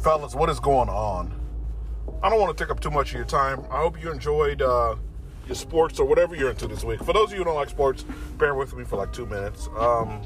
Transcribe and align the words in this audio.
fellas, 0.00 0.34
what 0.34 0.48
is 0.48 0.60
going 0.60 0.88
on? 0.88 1.32
I 2.22 2.30
don't 2.30 2.40
want 2.40 2.56
to 2.56 2.64
take 2.64 2.70
up 2.70 2.80
too 2.80 2.90
much 2.90 3.10
of 3.10 3.16
your 3.16 3.24
time. 3.24 3.64
I 3.70 3.78
hope 3.78 4.00
you 4.02 4.10
enjoyed 4.10 4.62
uh, 4.62 4.96
your 5.46 5.54
sports 5.54 5.98
or 5.98 6.06
whatever 6.06 6.34
you're 6.34 6.50
into 6.50 6.66
this 6.66 6.84
week. 6.84 7.02
For 7.02 7.12
those 7.12 7.26
of 7.26 7.32
you 7.32 7.38
who 7.38 7.44
don't 7.44 7.54
like 7.54 7.70
sports, 7.70 8.04
bear 8.38 8.54
with 8.54 8.74
me 8.74 8.84
for 8.84 8.96
like 8.96 9.12
two 9.12 9.26
minutes. 9.26 9.68
Um, 9.78 10.20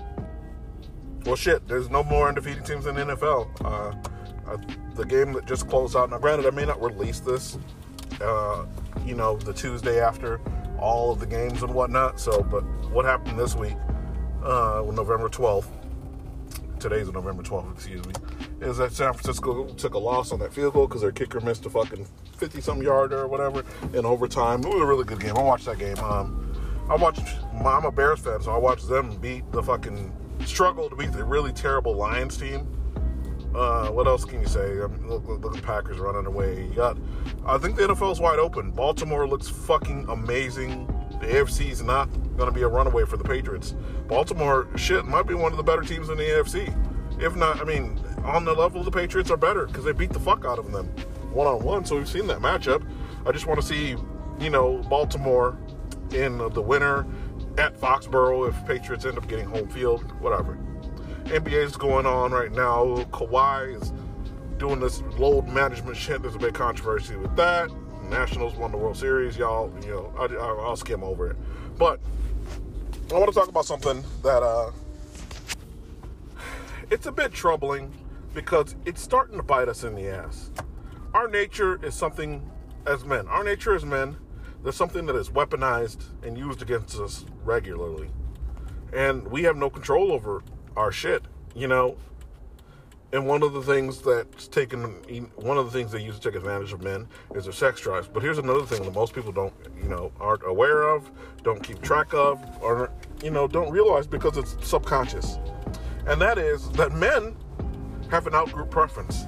well, 1.24 1.36
shit, 1.36 1.66
there's 1.68 1.90
no 1.90 2.02
more 2.02 2.28
undefeated 2.28 2.64
teams 2.64 2.86
in 2.86 2.94
the 2.94 3.02
NFL. 3.02 3.48
Uh, 3.64 4.50
uh, 4.50 4.56
the 4.94 5.04
game 5.04 5.32
that 5.32 5.46
just 5.46 5.68
closed 5.68 5.96
out. 5.96 6.10
Now, 6.10 6.18
granted, 6.18 6.46
I 6.46 6.50
may 6.50 6.64
not 6.64 6.82
release 6.82 7.20
this, 7.20 7.58
uh, 8.20 8.64
you 9.06 9.14
know, 9.14 9.36
the 9.36 9.52
Tuesday 9.52 10.00
after 10.00 10.40
all 10.78 11.12
of 11.12 11.20
the 11.20 11.26
games 11.26 11.62
and 11.62 11.72
whatnot. 11.72 12.18
So, 12.18 12.42
but 12.42 12.62
what 12.90 13.04
happened 13.04 13.38
this 13.38 13.54
week, 13.54 13.76
uh, 14.42 14.82
November 14.92 15.28
12th, 15.28 15.68
today's 16.80 17.08
November 17.12 17.42
12th, 17.42 17.72
excuse 17.74 18.04
me, 18.04 18.12
is 18.62 18.76
that 18.78 18.92
San 18.92 19.12
Francisco 19.12 19.66
took 19.74 19.94
a 19.94 19.98
loss 19.98 20.32
on 20.32 20.38
that 20.38 20.52
field 20.52 20.74
goal 20.74 20.86
because 20.86 21.02
their 21.02 21.12
kicker 21.12 21.40
missed 21.40 21.66
a 21.66 21.70
fucking 21.70 22.06
50 22.36 22.60
some 22.60 22.82
yarder 22.82 23.18
or 23.18 23.28
whatever 23.28 23.64
in 23.92 24.06
overtime. 24.06 24.60
It 24.60 24.68
was 24.68 24.80
a 24.80 24.86
really 24.86 25.04
good 25.04 25.20
game. 25.20 25.36
I 25.36 25.42
watched 25.42 25.66
that 25.66 25.78
game. 25.78 25.98
Um, 25.98 26.54
I 26.88 26.96
watched, 26.96 27.22
I'm 27.64 27.84
a 27.84 27.92
Bears 27.92 28.20
fan, 28.20 28.40
so 28.40 28.52
I 28.52 28.58
watched 28.58 28.88
them 28.88 29.16
beat 29.16 29.50
the 29.52 29.62
fucking, 29.62 30.12
struggle 30.44 30.88
to 30.88 30.96
beat 30.96 31.12
the 31.12 31.24
really 31.24 31.52
terrible 31.52 31.94
Lions 31.94 32.36
team. 32.36 32.66
Uh, 33.54 33.88
what 33.88 34.06
else 34.06 34.24
can 34.24 34.40
you 34.40 34.46
say? 34.46 34.66
Mean, 34.66 35.08
look, 35.08 35.26
look, 35.28 35.42
look, 35.42 35.54
the 35.54 35.62
Packers 35.62 35.98
running 35.98 36.26
away. 36.26 36.66
You 36.68 36.74
got, 36.74 36.96
I 37.44 37.58
think 37.58 37.76
the 37.76 37.82
NFL's 37.82 38.18
wide 38.20 38.38
open. 38.38 38.70
Baltimore 38.70 39.28
looks 39.28 39.48
fucking 39.48 40.06
amazing. 40.08 40.86
The 41.20 41.26
AFC 41.26 41.70
is 41.70 41.82
not 41.82 42.08
going 42.36 42.48
to 42.48 42.54
be 42.54 42.62
a 42.62 42.68
runaway 42.68 43.04
for 43.04 43.16
the 43.16 43.24
Patriots. 43.24 43.74
Baltimore, 44.08 44.68
shit, 44.76 45.04
might 45.04 45.26
be 45.26 45.34
one 45.34 45.52
of 45.52 45.58
the 45.58 45.62
better 45.62 45.82
teams 45.82 46.08
in 46.08 46.16
the 46.16 46.24
AFC. 46.24 47.22
If 47.22 47.36
not, 47.36 47.60
I 47.60 47.64
mean, 47.64 48.00
on 48.24 48.44
the 48.44 48.54
level, 48.54 48.82
the 48.82 48.90
Patriots 48.90 49.30
are 49.30 49.36
better 49.36 49.66
because 49.66 49.84
they 49.84 49.92
beat 49.92 50.12
the 50.12 50.20
fuck 50.20 50.44
out 50.44 50.58
of 50.58 50.72
them 50.72 50.88
one 51.32 51.46
on 51.46 51.62
one. 51.62 51.84
So 51.84 51.96
we've 51.96 52.08
seen 52.08 52.26
that 52.28 52.38
matchup. 52.38 52.84
I 53.26 53.32
just 53.32 53.46
want 53.46 53.60
to 53.60 53.66
see, 53.66 53.96
you 54.40 54.50
know, 54.50 54.78
Baltimore 54.88 55.56
in 56.12 56.38
the 56.38 56.62
winter 56.62 57.06
at 57.58 57.78
Foxborough 57.78 58.48
if 58.48 58.66
Patriots 58.66 59.04
end 59.04 59.18
up 59.18 59.28
getting 59.28 59.46
home 59.46 59.68
field, 59.68 60.02
whatever. 60.20 60.58
NBA 61.24 61.64
is 61.64 61.76
going 61.76 62.06
on 62.06 62.32
right 62.32 62.52
now. 62.52 63.04
Kawhi 63.12 63.80
is 63.80 63.92
doing 64.58 64.80
this 64.80 65.02
load 65.18 65.48
management 65.48 65.96
shit. 65.96 66.22
There's 66.22 66.34
a 66.34 66.38
big 66.38 66.54
controversy 66.54 67.16
with 67.16 67.34
that. 67.36 67.70
Nationals 68.04 68.54
won 68.56 68.72
the 68.72 68.76
World 68.76 68.96
Series. 68.96 69.36
Y'all, 69.36 69.72
you 69.82 69.90
know, 69.90 70.12
I, 70.18 70.26
will 70.26 70.76
skim 70.76 71.02
over 71.02 71.30
it. 71.30 71.36
But 71.78 72.00
I 73.10 73.14
want 73.14 73.32
to 73.32 73.38
talk 73.38 73.48
about 73.48 73.64
something 73.64 74.04
that 74.22 74.42
uh, 74.42 74.70
it's 76.90 77.06
a 77.06 77.12
bit 77.12 77.32
troubling 77.32 77.92
because 78.34 78.76
it's 78.84 79.00
starting 79.00 79.36
to 79.36 79.42
bite 79.42 79.68
us 79.68 79.84
in 79.84 79.94
the 79.94 80.08
ass. 80.08 80.50
Our 81.14 81.28
nature 81.28 81.84
is 81.84 81.94
something 81.94 82.48
as 82.86 83.04
men. 83.04 83.28
Our 83.28 83.44
nature 83.44 83.74
as 83.74 83.84
men, 83.84 84.16
there's 84.62 84.76
something 84.76 85.06
that 85.06 85.16
is 85.16 85.28
weaponized 85.28 86.04
and 86.22 86.36
used 86.38 86.62
against 86.62 86.98
us 86.98 87.24
regularly. 87.44 88.10
And 88.92 89.26
we 89.28 89.42
have 89.44 89.56
no 89.56 89.70
control 89.70 90.12
over 90.12 90.42
our 90.76 90.92
shit, 90.92 91.22
you 91.54 91.68
know. 91.68 91.96
And 93.12 93.26
one 93.26 93.42
of 93.42 93.52
the 93.52 93.60
things 93.60 94.00
that's 94.00 94.48
taken, 94.48 94.84
one 95.36 95.58
of 95.58 95.66
the 95.66 95.70
things 95.70 95.92
they 95.92 96.00
use 96.00 96.18
to 96.18 96.30
take 96.30 96.34
advantage 96.34 96.72
of 96.72 96.82
men 96.82 97.06
is 97.34 97.44
their 97.44 97.52
sex 97.52 97.78
drives. 97.80 98.08
But 98.08 98.22
here's 98.22 98.38
another 98.38 98.64
thing 98.64 98.82
that 98.84 98.94
most 98.94 99.14
people 99.14 99.32
don't, 99.32 99.52
you 99.76 99.88
know, 99.88 100.12
aren't 100.18 100.46
aware 100.46 100.84
of, 100.84 101.10
don't 101.42 101.62
keep 101.62 101.82
track 101.82 102.14
of, 102.14 102.42
or, 102.62 102.90
you 103.22 103.30
know, 103.30 103.46
don't 103.46 103.70
realize 103.70 104.06
because 104.06 104.38
it's 104.38 104.56
subconscious. 104.66 105.38
And 106.06 106.20
that 106.22 106.38
is 106.38 106.70
that 106.70 106.92
men 106.92 107.36
have 108.12 108.26
an 108.26 108.34
outgroup 108.34 108.70
preference. 108.70 109.24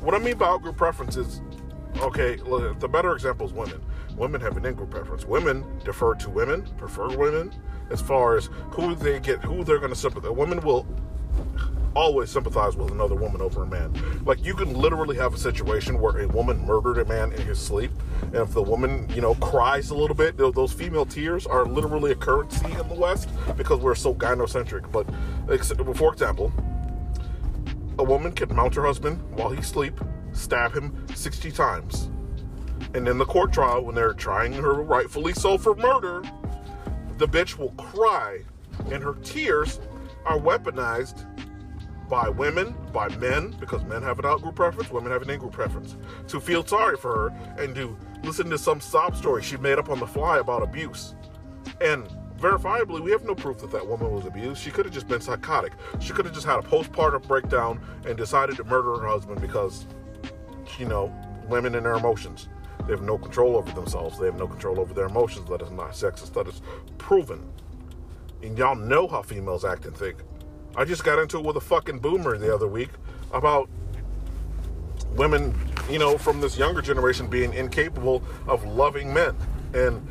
What 0.00 0.12
I 0.12 0.18
mean 0.18 0.36
by 0.36 0.46
outgroup 0.46 0.76
preference 0.76 1.16
is, 1.16 1.40
okay, 2.00 2.34
the 2.34 2.88
better 2.88 3.12
example 3.14 3.46
is 3.46 3.52
women. 3.52 3.80
Women 4.16 4.40
have 4.40 4.56
an 4.56 4.66
in-group 4.66 4.90
preference. 4.90 5.24
Women 5.24 5.64
defer 5.84 6.16
to 6.16 6.28
women, 6.28 6.62
prefer 6.76 7.16
women, 7.16 7.54
as 7.90 8.00
far 8.00 8.36
as 8.36 8.50
who 8.70 8.96
they 8.96 9.20
get, 9.20 9.38
who 9.44 9.62
they're 9.62 9.78
going 9.78 9.92
to 9.92 9.98
sympathize. 9.98 10.32
Women 10.32 10.60
will 10.62 10.84
always 11.94 12.28
sympathize 12.28 12.76
with 12.76 12.90
another 12.90 13.14
woman 13.14 13.40
over 13.40 13.62
a 13.62 13.66
man. 13.66 13.92
Like 14.24 14.44
you 14.44 14.54
can 14.54 14.74
literally 14.74 15.16
have 15.16 15.34
a 15.34 15.38
situation 15.38 16.00
where 16.00 16.18
a 16.20 16.26
woman 16.26 16.58
murdered 16.66 16.98
a 16.98 17.04
man 17.04 17.32
in 17.32 17.42
his 17.42 17.60
sleep, 17.60 17.92
and 18.22 18.34
if 18.34 18.50
the 18.52 18.62
woman, 18.62 19.08
you 19.14 19.20
know, 19.20 19.36
cries 19.36 19.90
a 19.90 19.94
little 19.94 20.16
bit, 20.16 20.36
those 20.36 20.72
female 20.72 21.06
tears 21.06 21.46
are 21.46 21.64
literally 21.66 22.10
a 22.10 22.16
currency 22.16 22.66
in 22.72 22.88
the 22.88 22.94
West 22.94 23.28
because 23.56 23.78
we're 23.78 23.94
so 23.94 24.12
gynocentric. 24.12 24.90
But 24.90 25.06
for 25.96 26.12
example, 26.12 26.52
a 27.98 28.04
woman 28.04 28.32
can 28.32 28.54
mount 28.54 28.74
her 28.74 28.84
husband 28.84 29.20
while 29.32 29.50
he 29.50 29.62
sleep, 29.62 30.00
stab 30.32 30.74
him 30.74 31.06
60 31.14 31.50
times. 31.50 32.10
And 32.94 33.08
in 33.08 33.18
the 33.18 33.24
court 33.24 33.52
trial, 33.52 33.84
when 33.84 33.94
they're 33.94 34.14
trying 34.14 34.52
her 34.52 34.74
rightfully 34.74 35.32
so 35.32 35.58
for 35.58 35.74
murder, 35.74 36.22
the 37.18 37.26
bitch 37.26 37.58
will 37.58 37.72
cry, 37.72 38.40
and 38.90 39.02
her 39.02 39.14
tears 39.24 39.80
are 40.24 40.38
weaponized 40.38 41.26
by 42.08 42.28
women, 42.28 42.74
by 42.92 43.08
men, 43.16 43.54
because 43.60 43.84
men 43.84 44.02
have 44.02 44.18
an 44.18 44.24
outgroup 44.24 44.54
preference, 44.54 44.90
women 44.90 45.12
have 45.12 45.22
an 45.22 45.30
in-group 45.30 45.52
preference, 45.52 45.96
to 46.28 46.40
feel 46.40 46.64
sorry 46.64 46.96
for 46.96 47.30
her 47.30 47.62
and 47.62 47.74
to 47.74 47.96
listen 48.22 48.48
to 48.48 48.58
some 48.58 48.80
sob 48.80 49.16
story 49.16 49.42
she 49.42 49.56
made 49.58 49.78
up 49.78 49.90
on 49.90 49.98
the 49.98 50.06
fly 50.06 50.38
about 50.38 50.62
abuse. 50.62 51.14
And 51.80 52.08
verifiably, 52.38 53.00
we 53.00 53.10
have 53.10 53.24
no 53.24 53.34
proof 53.34 53.58
that 53.58 53.70
that 53.72 53.86
woman 53.86 54.12
was 54.12 54.24
abused. 54.24 54.62
She 54.62 54.70
could 54.70 54.84
have 54.84 54.94
just 54.94 55.08
been 55.08 55.20
psychotic. 55.20 55.72
She 56.00 56.12
could 56.12 56.24
have 56.24 56.34
just 56.34 56.46
had 56.46 56.58
a 56.58 56.62
postpartum 56.62 57.26
breakdown 57.26 57.80
and 58.06 58.16
decided 58.16 58.56
to 58.56 58.64
murder 58.64 58.96
her 58.96 59.06
husband 59.06 59.40
because, 59.40 59.86
you 60.78 60.86
know, 60.86 61.12
women 61.48 61.74
and 61.74 61.84
their 61.84 61.94
emotions. 61.94 62.48
They 62.86 62.92
have 62.92 63.02
no 63.02 63.18
control 63.18 63.56
over 63.56 63.70
themselves. 63.72 64.18
They 64.18 64.26
have 64.26 64.38
no 64.38 64.46
control 64.46 64.80
over 64.80 64.94
their 64.94 65.06
emotions. 65.06 65.48
That 65.50 65.60
is 65.62 65.70
not 65.70 65.90
sexist. 65.90 66.32
That 66.34 66.46
is 66.46 66.62
proven. 66.96 67.46
And 68.42 68.56
y'all 68.56 68.76
know 68.76 69.08
how 69.08 69.22
females 69.22 69.64
act 69.64 69.84
and 69.84 69.96
think. 69.96 70.18
I 70.76 70.84
just 70.84 71.04
got 71.04 71.18
into 71.18 71.38
it 71.38 71.44
with 71.44 71.56
a 71.56 71.60
fucking 71.60 71.98
boomer 71.98 72.38
the 72.38 72.54
other 72.54 72.68
week 72.68 72.90
about 73.32 73.68
women, 75.16 75.54
you 75.90 75.98
know, 75.98 76.16
from 76.16 76.40
this 76.40 76.56
younger 76.56 76.80
generation 76.80 77.26
being 77.26 77.52
incapable 77.52 78.22
of 78.46 78.64
loving 78.64 79.12
men. 79.12 79.36
And 79.74 80.06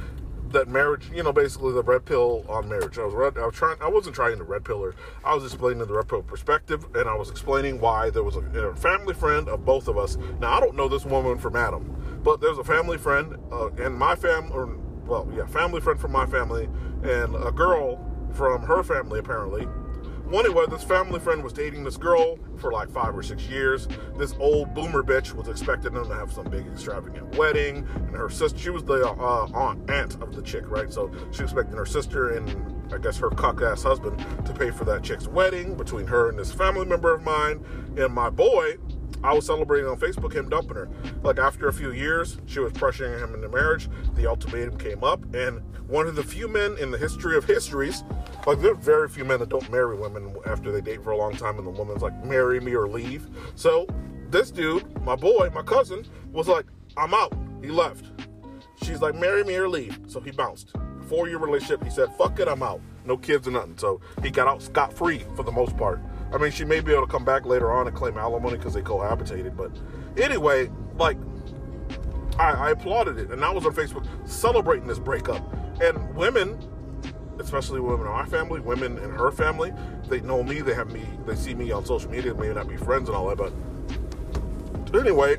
that 0.52 0.68
marriage, 0.68 1.10
you 1.14 1.24
know, 1.24 1.34
basically 1.34 1.74
the 1.74 1.84
red 1.84 2.06
pill 2.06 2.46
on 2.50 2.70
marriage. 2.70 2.98
I 2.98 3.04
was 3.04 3.14
red, 3.14 3.38
I 3.38 3.46
was 3.46 3.56
trying, 3.56 3.78
I 3.82 3.88
wasn't 3.88 4.16
trying 4.16 4.38
to 4.38 4.44
red 4.44 4.64
pill 4.64 4.82
her. 4.84 4.96
I 5.24 5.36
was 5.36 5.44
explaining 5.44 5.80
the 5.80 5.94
red 5.94 6.08
pill 6.08 6.22
perspective, 6.22 6.86
and 6.96 7.10
I 7.10 7.16
was 7.16 7.30
explaining 7.30 7.80
why 7.80 8.10
there 8.10 8.24
was 8.24 8.36
a, 8.36 8.40
a 8.42 8.76
family 8.76 9.14
friend 9.14 9.48
of 9.50 9.66
both 9.66 9.88
of 9.88 9.98
us. 9.98 10.18
Now 10.40 10.54
I 10.54 10.60
don't 10.60 10.76
know 10.76 10.88
this 10.88 11.06
woman 11.06 11.38
from 11.38 11.56
Adam, 11.56 12.22
but 12.24 12.42
there's 12.42 12.58
a 12.58 12.64
family 12.64 12.98
friend 12.98 13.38
uh, 13.52 13.70
in 13.74 13.94
my 13.94 14.16
family, 14.16 14.52
or 14.52 14.76
well, 15.06 15.30
yeah, 15.34 15.46
family 15.46 15.82
friend 15.82 16.00
from 16.00 16.12
my 16.12 16.26
family, 16.26 16.70
and 17.04 17.36
a 17.36 17.52
girl 17.52 18.04
from 18.34 18.62
her 18.64 18.84
family 18.84 19.20
apparently 19.20 19.68
well, 20.30 20.46
anyway, 20.46 20.66
this 20.70 20.84
family 20.84 21.20
friend 21.20 21.44
was 21.44 21.54
dating 21.54 21.84
this 21.84 21.98
girl 21.98 22.38
for 22.58 22.72
like 22.72 22.90
five 22.90 23.16
or 23.18 23.24
six 23.24 23.44
years. 23.48 23.88
This 24.18 24.36
old 24.40 24.74
boomer 24.74 25.04
bitch 25.04 25.34
was 25.34 25.48
expecting 25.48 25.94
them 25.94 26.08
to 26.08 26.14
have 26.14 26.32
some 26.34 26.50
big 26.50 26.68
extravagant 26.68 27.36
wedding, 27.38 27.88
and 27.96 28.16
her 28.16 28.30
sister, 28.30 28.58
she 28.58 28.70
was 28.70 28.84
the 28.84 29.08
uh, 29.08 29.48
aunt, 29.54 29.90
aunt 29.90 30.22
of 30.22 30.36
the 30.36 30.42
chick, 30.42 30.70
right? 30.70 30.92
So 30.92 31.12
she 31.32 31.44
was 31.44 31.52
expecting 31.52 31.78
her 31.78 31.86
sister 31.86 32.36
and 32.36 32.94
I 32.94 32.98
guess 32.98 33.18
her 33.18 33.30
cuck 33.30 33.62
ass 33.62 33.84
husband 33.84 34.18
to 34.46 34.54
pay 34.54 34.72
for 34.72 34.86
that 34.86 35.04
chick's 35.04 35.28
wedding 35.28 35.76
between 35.76 36.08
her 36.08 36.30
and 36.30 36.40
this 36.40 36.52
family 36.52 36.86
member 36.86 37.14
of 37.14 37.22
mine. 37.22 37.64
And 37.98 38.14
my 38.14 38.30
boy, 38.30 38.78
I 39.24 39.34
was 39.34 39.46
celebrating 39.46 39.90
on 39.90 39.98
Facebook 39.98 40.34
him 40.34 40.50
dumping 40.50 40.76
her. 40.76 40.90
Like 41.24 41.40
after 41.40 41.68
a 41.68 41.74
few 41.74 41.92
years, 41.92 42.38
she 42.46 42.60
was 42.60 42.72
pressuring 42.74 43.20
him 43.20 43.34
into 43.34 43.50
marriage. 43.50 43.90
The 44.16 44.28
ultimatum 44.28 44.78
came 44.78 45.04
up, 45.04 45.24
and 45.34 45.62
one 45.88 46.08
of 46.08 46.16
the 46.16 46.24
few 46.24 46.48
men 46.48 46.78
in 46.78 46.92
the 46.92 46.98
history 46.98 47.38
of 47.38 47.46
histories, 47.46 48.04
like 48.46 48.60
there 48.62 48.72
are 48.72 48.76
very 48.76 49.10
few 49.10 49.26
men 49.26 49.40
that 49.40 49.50
don't 49.50 49.70
marry 49.72 49.98
women 49.98 50.36
after 50.46 50.72
they 50.72 50.82
date 50.82 51.04
for 51.04 51.12
a 51.12 51.18
long 51.18 51.36
time, 51.36 51.58
and 51.58 51.66
the 51.66 51.72
woman's 51.72 52.02
like, 52.02 52.26
marry 52.26 52.60
me 52.60 52.74
or 52.74 52.88
leave. 52.88 53.28
So 53.56 53.88
this 54.30 54.52
dude, 54.52 55.02
my 55.02 55.16
boy, 55.16 55.50
my 55.54 55.64
cousin, 55.64 56.06
was 56.32 56.48
like, 56.48 56.66
I'm 56.96 57.14
out. 57.14 57.34
He 57.62 57.70
left. 57.70 58.12
She's 58.84 59.02
like, 59.02 59.16
marry 59.16 59.44
me 59.44 59.56
or 59.56 59.68
leave. 59.68 60.00
So 60.08 60.20
he 60.20 60.32
bounced. 60.32 60.74
Four 61.08 61.28
year 61.28 61.38
relationship. 61.38 61.84
He 61.84 61.90
said, 61.90 62.14
fuck 62.18 62.40
it, 62.40 62.48
I'm 62.48 62.62
out. 62.62 62.82
No 63.06 63.18
kids 63.18 63.48
or 63.48 63.52
nothing. 63.52 63.78
So 63.78 64.02
he 64.22 64.30
got 64.30 64.48
out 64.48 64.62
scot 64.62 64.94
free 64.94 65.24
for 65.36 65.44
the 65.44 65.52
most 65.52 65.78
part. 65.78 66.02
I 66.32 66.38
mean, 66.38 66.52
she 66.52 66.66
may 66.66 66.82
be 66.82 66.92
able 66.92 67.06
to 67.06 67.12
come 67.12 67.24
back 67.24 67.46
later 67.46 67.72
on 67.72 67.88
and 67.88 67.96
claim 67.96 68.18
alimony 68.18 68.58
because 68.58 68.74
they 68.74 68.82
cohabitated. 68.82 69.56
But 69.56 69.72
anyway, 70.22 70.70
like, 70.98 71.18
I, 72.38 72.52
I 72.52 72.70
applauded 72.72 73.18
it. 73.18 73.32
And 73.32 73.44
I 73.44 73.50
was 73.50 73.66
on 73.66 73.74
Facebook 73.74 74.06
celebrating 74.28 74.88
this 74.88 75.00
breakup. 75.00 75.42
And 75.82 76.16
women, 76.16 76.60
especially 77.40 77.80
women 77.80 78.08
in 78.08 78.12
my 78.12 78.26
family, 78.26 78.60
women 78.60 78.98
in 78.98 79.12
her 79.12 79.32
family, 79.32 79.74
they 80.10 80.22
know 80.22 80.44
me, 80.44 80.62
they 80.62 80.74
have 80.74 80.92
me, 80.92 81.06
they 81.26 81.36
see 81.36 81.54
me 81.54 81.72
on 81.72 81.86
social 81.86 82.10
media, 82.10 82.34
may 82.34 82.54
not 82.54 82.68
be 82.68 82.78
friends 82.78 83.10
and 83.10 83.18
all 83.18 83.28
that. 83.30 83.38
But 83.38 83.54
anyway, 85.00 85.38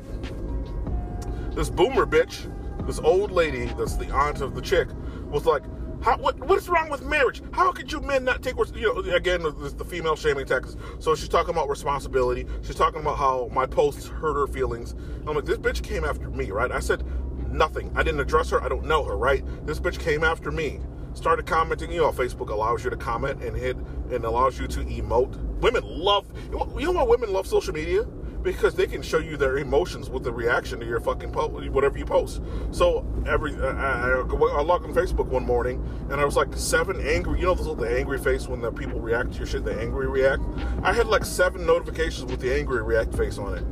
this 1.51 1.69
boomer 1.69 2.05
bitch, 2.05 2.51
this 2.87 2.99
old 2.99 3.31
lady 3.31 3.65
that's 3.77 3.95
the 3.95 4.09
aunt 4.11 4.41
of 4.41 4.55
the 4.55 4.61
chick, 4.61 4.87
was 5.25 5.45
like, 5.45 5.63
How, 6.01 6.17
what, 6.17 6.39
what's 6.39 6.69
wrong 6.69 6.89
with 6.89 7.03
marriage? 7.03 7.41
How 7.51 7.71
could 7.71 7.91
you 7.91 7.99
men 7.99 8.23
not 8.23 8.41
take, 8.41 8.55
you 8.73 8.93
know, 8.93 9.13
again, 9.13 9.43
the, 9.43 9.51
the 9.51 9.83
female 9.83 10.15
shaming 10.15 10.45
tactics. 10.45 10.77
So 10.99 11.13
she's 11.15 11.29
talking 11.29 11.51
about 11.51 11.67
responsibility. 11.67 12.45
She's 12.61 12.75
talking 12.75 13.01
about 13.01 13.17
how 13.17 13.49
my 13.51 13.65
posts 13.65 14.07
hurt 14.07 14.33
her 14.33 14.47
feelings. 14.47 14.95
I'm 15.27 15.35
like, 15.35 15.45
this 15.45 15.57
bitch 15.57 15.83
came 15.83 16.05
after 16.05 16.29
me, 16.29 16.51
right? 16.51 16.71
I 16.71 16.79
said 16.79 17.03
nothing. 17.51 17.91
I 17.95 18.03
didn't 18.03 18.21
address 18.21 18.49
her. 18.51 18.63
I 18.63 18.69
don't 18.69 18.85
know 18.85 19.03
her, 19.03 19.17
right? 19.17 19.43
This 19.65 19.79
bitch 19.79 19.99
came 19.99 20.23
after 20.23 20.51
me. 20.51 20.79
Started 21.13 21.45
commenting. 21.45 21.91
You 21.91 22.01
know, 22.01 22.11
Facebook 22.11 22.49
allows 22.49 22.83
you 22.83 22.89
to 22.89 22.97
comment 22.97 23.43
and 23.43 23.57
hit 23.57 23.75
and 24.11 24.23
allows 24.23 24.57
you 24.59 24.67
to 24.67 24.79
emote. 24.81 25.35
Women 25.59 25.83
love, 25.85 26.25
you 26.51 26.85
know 26.85 26.91
why 26.93 27.03
women 27.03 27.33
love 27.33 27.45
social 27.45 27.73
media? 27.73 28.05
Because 28.41 28.73
they 28.75 28.87
can 28.87 29.01
show 29.01 29.17
you 29.17 29.37
their 29.37 29.57
emotions 29.57 30.09
with 30.09 30.23
the 30.23 30.31
reaction 30.31 30.79
to 30.79 30.85
your 30.85 30.99
fucking 30.99 31.31
post, 31.31 31.69
whatever 31.69 31.97
you 31.97 32.05
post. 32.05 32.41
So 32.71 33.05
every 33.27 33.53
uh, 33.55 33.73
I, 33.73 34.09
I, 34.09 34.21
I 34.21 34.61
logged 34.61 34.85
on 34.85 34.93
Facebook 34.93 35.27
one 35.27 35.45
morning 35.45 35.83
and 36.09 36.21
I 36.21 36.25
was 36.25 36.35
like 36.35 36.55
seven 36.55 37.05
angry. 37.05 37.39
You 37.39 37.45
know 37.47 37.55
the 37.55 37.97
angry 37.97 38.17
face 38.17 38.47
when 38.47 38.61
the 38.61 38.71
people 38.71 38.99
react 38.99 39.33
to 39.33 39.37
your 39.39 39.47
shit, 39.47 39.65
the 39.65 39.79
angry 39.79 40.07
react. 40.07 40.43
I 40.83 40.93
had 40.93 41.07
like 41.07 41.25
seven 41.25 41.65
notifications 41.65 42.31
with 42.31 42.39
the 42.39 42.53
angry 42.53 42.81
react 42.81 43.15
face 43.15 43.37
on 43.37 43.57
it. 43.57 43.63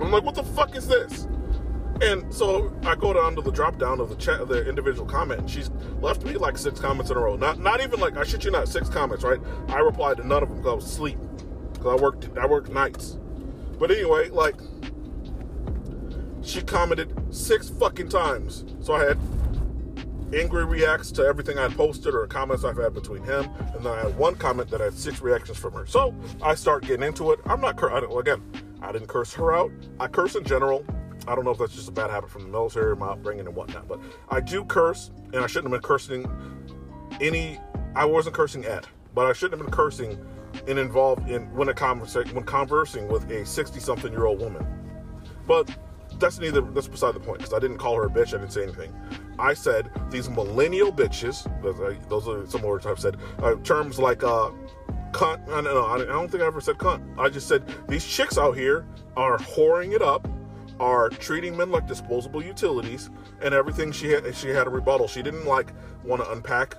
I'm 0.00 0.10
like, 0.10 0.24
what 0.24 0.34
the 0.34 0.44
fuck 0.44 0.76
is 0.76 0.86
this? 0.86 1.26
And 2.00 2.32
so 2.32 2.72
I 2.84 2.94
go 2.94 3.12
down 3.12 3.34
to 3.34 3.42
the 3.42 3.50
drop 3.50 3.78
down 3.78 4.00
of 4.00 4.08
the 4.08 4.14
chat, 4.14 4.46
the 4.46 4.68
individual 4.68 5.06
comment, 5.06 5.40
and 5.40 5.50
she's 5.50 5.70
left 6.00 6.24
me 6.24 6.34
like 6.34 6.56
six 6.56 6.78
comments 6.78 7.10
in 7.10 7.16
a 7.16 7.20
row. 7.20 7.36
Not 7.36 7.58
not 7.58 7.80
even 7.80 7.98
like 7.98 8.16
I 8.16 8.24
shit 8.24 8.44
you 8.44 8.52
not, 8.52 8.68
six 8.68 8.88
comments, 8.88 9.24
right? 9.24 9.40
I 9.68 9.78
replied 9.78 10.18
to 10.18 10.26
none 10.26 10.42
of 10.42 10.48
them 10.48 10.58
because 10.58 10.72
I 10.72 10.74
was 10.74 10.84
asleep. 10.84 11.18
Because 11.72 11.98
I 11.98 12.02
worked 12.02 12.38
I 12.38 12.46
worked 12.46 12.70
nights. 12.70 13.18
But 13.78 13.90
anyway, 13.90 14.28
like, 14.28 14.56
she 16.42 16.62
commented 16.62 17.14
six 17.30 17.68
fucking 17.68 18.08
times. 18.08 18.64
So 18.80 18.94
I 18.94 19.04
had 19.04 19.18
angry 20.34 20.64
reacts 20.64 21.10
to 21.12 21.22
everything 21.22 21.58
I 21.58 21.68
posted 21.68 22.14
or 22.14 22.26
comments 22.26 22.64
I've 22.64 22.76
had 22.76 22.92
between 22.94 23.22
him, 23.22 23.48
and 23.74 23.84
then 23.84 23.92
I 23.92 24.02
had 24.02 24.16
one 24.18 24.34
comment 24.34 24.70
that 24.70 24.80
had 24.80 24.94
six 24.94 25.20
reactions 25.20 25.58
from 25.58 25.72
her. 25.72 25.86
So 25.86 26.14
I 26.42 26.54
start 26.54 26.84
getting 26.84 27.06
into 27.06 27.32
it. 27.32 27.40
I'm 27.46 27.60
not, 27.60 27.76
cur- 27.76 27.90
I 27.90 27.98
again, 28.18 28.42
I 28.82 28.92
didn't 28.92 29.08
curse 29.08 29.32
her 29.34 29.54
out. 29.54 29.72
I 29.98 30.08
curse 30.08 30.34
in 30.34 30.44
general. 30.44 30.84
I 31.26 31.34
don't 31.34 31.44
know 31.44 31.50
if 31.50 31.58
that's 31.58 31.74
just 31.74 31.88
a 31.88 31.92
bad 31.92 32.10
habit 32.10 32.30
from 32.30 32.42
the 32.42 32.48
military, 32.48 32.90
or 32.90 32.96
my 32.96 33.08
upbringing, 33.08 33.46
and 33.46 33.54
whatnot, 33.54 33.86
but 33.88 34.00
I 34.30 34.40
do 34.40 34.64
curse, 34.64 35.10
and 35.32 35.36
I 35.36 35.46
shouldn't 35.46 35.72
have 35.72 35.80
been 35.80 35.86
cursing 35.86 36.26
any. 37.20 37.58
I 37.94 38.04
wasn't 38.04 38.34
cursing 38.34 38.64
at, 38.64 38.86
but 39.14 39.26
I 39.26 39.32
shouldn't 39.32 39.60
have 39.60 39.66
been 39.66 39.74
cursing 39.74 40.18
and 40.66 40.78
involved 40.78 41.28
in 41.28 41.42
when 41.54 41.68
a 41.68 41.74
conversation 41.74 42.34
when 42.34 42.44
conversing 42.44 43.08
with 43.08 43.30
a 43.30 43.44
60 43.44 43.80
something 43.80 44.12
year 44.12 44.26
old 44.26 44.40
woman. 44.40 44.66
But 45.46 45.74
that's 46.18 46.38
neither 46.38 46.60
that's 46.60 46.88
beside 46.88 47.14
the 47.14 47.20
point 47.20 47.38
because 47.38 47.54
I 47.54 47.58
didn't 47.58 47.78
call 47.78 47.96
her 47.96 48.06
a 48.06 48.10
bitch. 48.10 48.28
I 48.28 48.38
didn't 48.38 48.52
say 48.52 48.62
anything. 48.62 48.92
I 49.38 49.54
said 49.54 49.90
these 50.10 50.28
millennial 50.28 50.92
bitches. 50.92 51.46
Those 52.08 52.28
are 52.28 52.46
some 52.46 52.62
words 52.62 52.86
I've 52.86 52.98
said. 52.98 53.16
Uh, 53.42 53.54
terms 53.56 53.98
like 53.98 54.24
uh, 54.24 54.50
cunt. 55.12 55.48
I 55.48 55.60
don't 55.60 55.64
know. 55.64 55.86
I 55.86 55.98
don't 55.98 56.30
think 56.30 56.42
I 56.42 56.46
ever 56.46 56.60
said 56.60 56.78
cunt. 56.78 57.02
I 57.18 57.28
just 57.28 57.46
said 57.48 57.62
these 57.88 58.06
chicks 58.06 58.36
out 58.38 58.56
here 58.56 58.86
are 59.16 59.38
whoring 59.38 59.94
it 59.94 60.02
up, 60.02 60.28
are 60.80 61.08
treating 61.08 61.56
men 61.56 61.70
like 61.70 61.86
disposable 61.86 62.42
utilities, 62.42 63.10
and 63.40 63.54
everything 63.54 63.92
she 63.92 64.10
had. 64.10 64.34
She 64.34 64.48
had 64.48 64.66
a 64.66 64.70
rebuttal. 64.70 65.06
She 65.08 65.22
didn't 65.22 65.44
like 65.44 65.72
want 66.04 66.22
to 66.22 66.30
unpack 66.32 66.76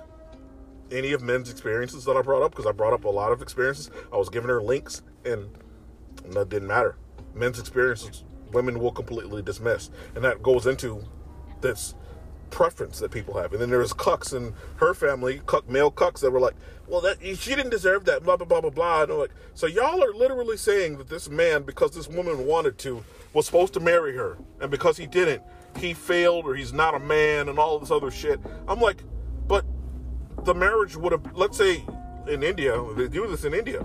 any 0.90 1.12
of 1.12 1.22
men's 1.22 1.50
experiences 1.50 2.04
that 2.04 2.16
I 2.16 2.22
brought 2.22 2.42
up 2.42 2.50
because 2.52 2.66
I 2.66 2.72
brought 2.72 2.92
up 2.92 3.04
a 3.04 3.08
lot 3.08 3.32
of 3.32 3.42
experiences. 3.42 3.90
I 4.12 4.16
was 4.16 4.28
giving 4.28 4.48
her 4.48 4.62
links, 4.62 5.02
and 5.24 5.48
that 6.30 6.48
didn't 6.48 6.68
matter. 6.68 6.96
Men's 7.34 7.58
experiences, 7.58 8.24
women 8.52 8.78
will 8.80 8.92
completely 8.92 9.42
dismiss, 9.42 9.90
and 10.14 10.24
that 10.24 10.42
goes 10.42 10.66
into 10.66 11.04
this 11.60 11.94
preference 12.50 12.98
that 12.98 13.10
people 13.10 13.36
have. 13.38 13.52
And 13.52 13.62
then 13.62 13.70
there's 13.70 13.92
cucks 13.92 14.36
in 14.36 14.54
her 14.76 14.92
family, 14.94 15.40
cuck 15.46 15.68
male 15.68 15.90
cucks 15.90 16.20
that 16.20 16.30
were 16.30 16.40
like, 16.40 16.56
"Well, 16.88 17.00
that 17.02 17.18
she 17.20 17.54
didn't 17.54 17.70
deserve 17.70 18.04
that." 18.06 18.24
Blah 18.24 18.36
blah 18.36 18.46
blah 18.46 18.60
blah 18.60 18.70
blah. 18.70 19.02
And 19.02 19.12
I'm 19.12 19.18
like, 19.18 19.30
so 19.54 19.66
y'all 19.66 20.02
are 20.02 20.12
literally 20.12 20.56
saying 20.56 20.98
that 20.98 21.08
this 21.08 21.28
man, 21.28 21.62
because 21.62 21.92
this 21.92 22.08
woman 22.08 22.46
wanted 22.46 22.78
to, 22.78 23.04
was 23.32 23.46
supposed 23.46 23.72
to 23.74 23.80
marry 23.80 24.16
her, 24.16 24.36
and 24.60 24.70
because 24.70 24.96
he 24.96 25.06
didn't, 25.06 25.42
he 25.76 25.94
failed 25.94 26.46
or 26.46 26.54
he's 26.54 26.72
not 26.72 26.94
a 26.94 26.98
man 26.98 27.48
and 27.48 27.58
all 27.58 27.78
this 27.78 27.90
other 27.90 28.10
shit. 28.10 28.40
I'm 28.66 28.80
like, 28.80 29.02
the 30.44 30.54
marriage 30.54 30.96
would 30.96 31.12
have, 31.12 31.24
let's 31.34 31.56
say 31.56 31.84
in 32.28 32.42
India, 32.42 32.82
they 32.96 33.08
do 33.08 33.26
this 33.26 33.44
in 33.44 33.54
India. 33.54 33.84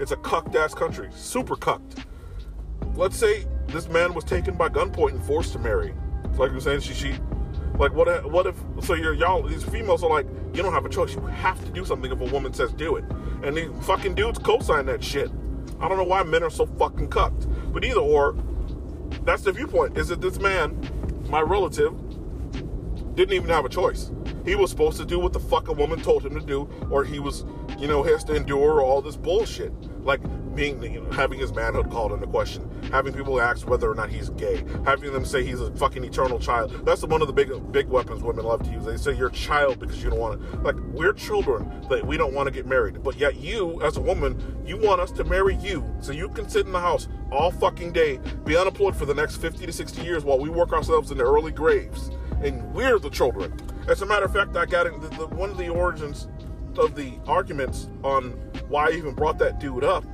It's 0.00 0.12
a 0.12 0.16
cucked 0.16 0.54
ass 0.54 0.74
country, 0.74 1.08
super 1.12 1.56
cucked. 1.56 2.06
Let's 2.94 3.16
say 3.16 3.46
this 3.68 3.88
man 3.88 4.14
was 4.14 4.24
taken 4.24 4.54
by 4.54 4.68
gunpoint 4.68 5.10
and 5.10 5.22
forced 5.22 5.52
to 5.52 5.58
marry. 5.58 5.94
Like 6.36 6.52
you're 6.52 6.60
saying, 6.60 6.80
she, 6.80 6.94
she, 6.94 7.14
like 7.78 7.92
what? 7.94 8.30
What 8.30 8.46
if? 8.46 8.56
So 8.82 8.94
you're 8.94 9.14
y'all. 9.14 9.42
These 9.42 9.64
females 9.64 10.02
are 10.02 10.10
like, 10.10 10.26
you 10.52 10.62
don't 10.62 10.72
have 10.72 10.84
a 10.84 10.88
choice. 10.88 11.14
You 11.14 11.20
have 11.22 11.64
to 11.64 11.70
do 11.70 11.84
something 11.84 12.10
if 12.10 12.20
a 12.20 12.24
woman 12.24 12.52
says 12.52 12.72
do 12.72 12.96
it. 12.96 13.04
And 13.42 13.56
these 13.56 13.70
fucking 13.82 14.14
dudes 14.14 14.38
co-sign 14.38 14.86
that 14.86 15.02
shit. 15.02 15.30
I 15.80 15.88
don't 15.88 15.96
know 15.96 16.04
why 16.04 16.22
men 16.24 16.42
are 16.42 16.50
so 16.50 16.66
fucking 16.66 17.08
cucked. 17.08 17.46
But 17.72 17.84
either 17.84 18.00
or, 18.00 18.36
that's 19.24 19.42
the 19.42 19.52
viewpoint. 19.52 19.96
Is 19.96 20.08
that 20.08 20.20
this 20.20 20.38
man, 20.40 20.76
my 21.28 21.40
relative, 21.40 21.94
didn't 23.14 23.34
even 23.34 23.48
have 23.50 23.64
a 23.64 23.68
choice. 23.68 24.10
He 24.48 24.54
was 24.54 24.70
supposed 24.70 24.96
to 24.96 25.04
do 25.04 25.18
what 25.18 25.34
the 25.34 25.40
fuck 25.40 25.68
a 25.68 25.74
woman 25.74 26.00
told 26.00 26.24
him 26.24 26.34
to 26.34 26.40
do, 26.40 26.70
or 26.90 27.04
he 27.04 27.18
was, 27.20 27.44
you 27.78 27.86
know, 27.86 28.02
has 28.02 28.24
to 28.24 28.34
endure 28.34 28.80
all 28.80 29.02
this 29.02 29.14
bullshit. 29.14 29.74
Like 30.02 30.22
being, 30.54 30.82
you 30.82 31.02
know, 31.02 31.10
having 31.10 31.38
his 31.38 31.52
manhood 31.52 31.90
called 31.90 32.12
into 32.12 32.26
question, 32.26 32.66
having 32.90 33.12
people 33.12 33.42
ask 33.42 33.68
whether 33.68 33.90
or 33.90 33.94
not 33.94 34.08
he's 34.08 34.30
gay, 34.30 34.64
having 34.86 35.12
them 35.12 35.26
say 35.26 35.44
he's 35.44 35.60
a 35.60 35.70
fucking 35.72 36.02
eternal 36.02 36.38
child. 36.38 36.72
That's 36.86 37.04
one 37.04 37.20
of 37.20 37.26
the 37.26 37.34
big, 37.34 37.50
big 37.72 37.88
weapons 37.88 38.22
women 38.22 38.46
love 38.46 38.62
to 38.62 38.70
use. 38.70 38.86
They 38.86 38.96
say 38.96 39.14
you're 39.14 39.28
a 39.28 39.32
child 39.32 39.80
because 39.80 40.02
you 40.02 40.08
don't 40.08 40.18
want 40.18 40.40
to. 40.40 40.60
Like 40.60 40.76
we're 40.94 41.12
children 41.12 41.70
that 41.90 42.06
we 42.06 42.16
don't 42.16 42.32
want 42.32 42.46
to 42.46 42.50
get 42.50 42.64
married, 42.64 43.02
but 43.02 43.18
yet 43.18 43.36
you, 43.36 43.82
as 43.82 43.98
a 43.98 44.00
woman, 44.00 44.62
you 44.64 44.78
want 44.78 45.02
us 45.02 45.10
to 45.12 45.24
marry 45.24 45.56
you 45.56 45.84
so 46.00 46.12
you 46.12 46.30
can 46.30 46.48
sit 46.48 46.64
in 46.64 46.72
the 46.72 46.80
house 46.80 47.06
all 47.30 47.50
fucking 47.50 47.92
day, 47.92 48.18
be 48.46 48.56
unemployed 48.56 48.96
for 48.96 49.04
the 49.04 49.14
next 49.14 49.36
50 49.36 49.66
to 49.66 49.72
60 49.72 50.00
years 50.00 50.24
while 50.24 50.38
we 50.38 50.48
work 50.48 50.72
ourselves 50.72 51.10
into 51.10 51.22
early 51.22 51.52
graves, 51.52 52.10
and 52.42 52.72
we're 52.72 52.98
the 52.98 53.10
children. 53.10 53.52
As 53.88 54.02
a 54.02 54.06
matter 54.06 54.26
of 54.26 54.34
fact, 54.34 54.54
I 54.54 54.66
got 54.66 54.86
it. 54.86 55.00
The, 55.00 55.08
the, 55.08 55.26
one 55.28 55.48
of 55.48 55.56
the 55.56 55.70
origins 55.70 56.28
of 56.76 56.94
the 56.94 57.14
arguments 57.26 57.88
on 58.04 58.32
why 58.68 58.88
I 58.88 58.90
even 58.90 59.14
brought 59.14 59.38
that 59.38 59.58
dude 59.58 59.82
up 59.82 60.04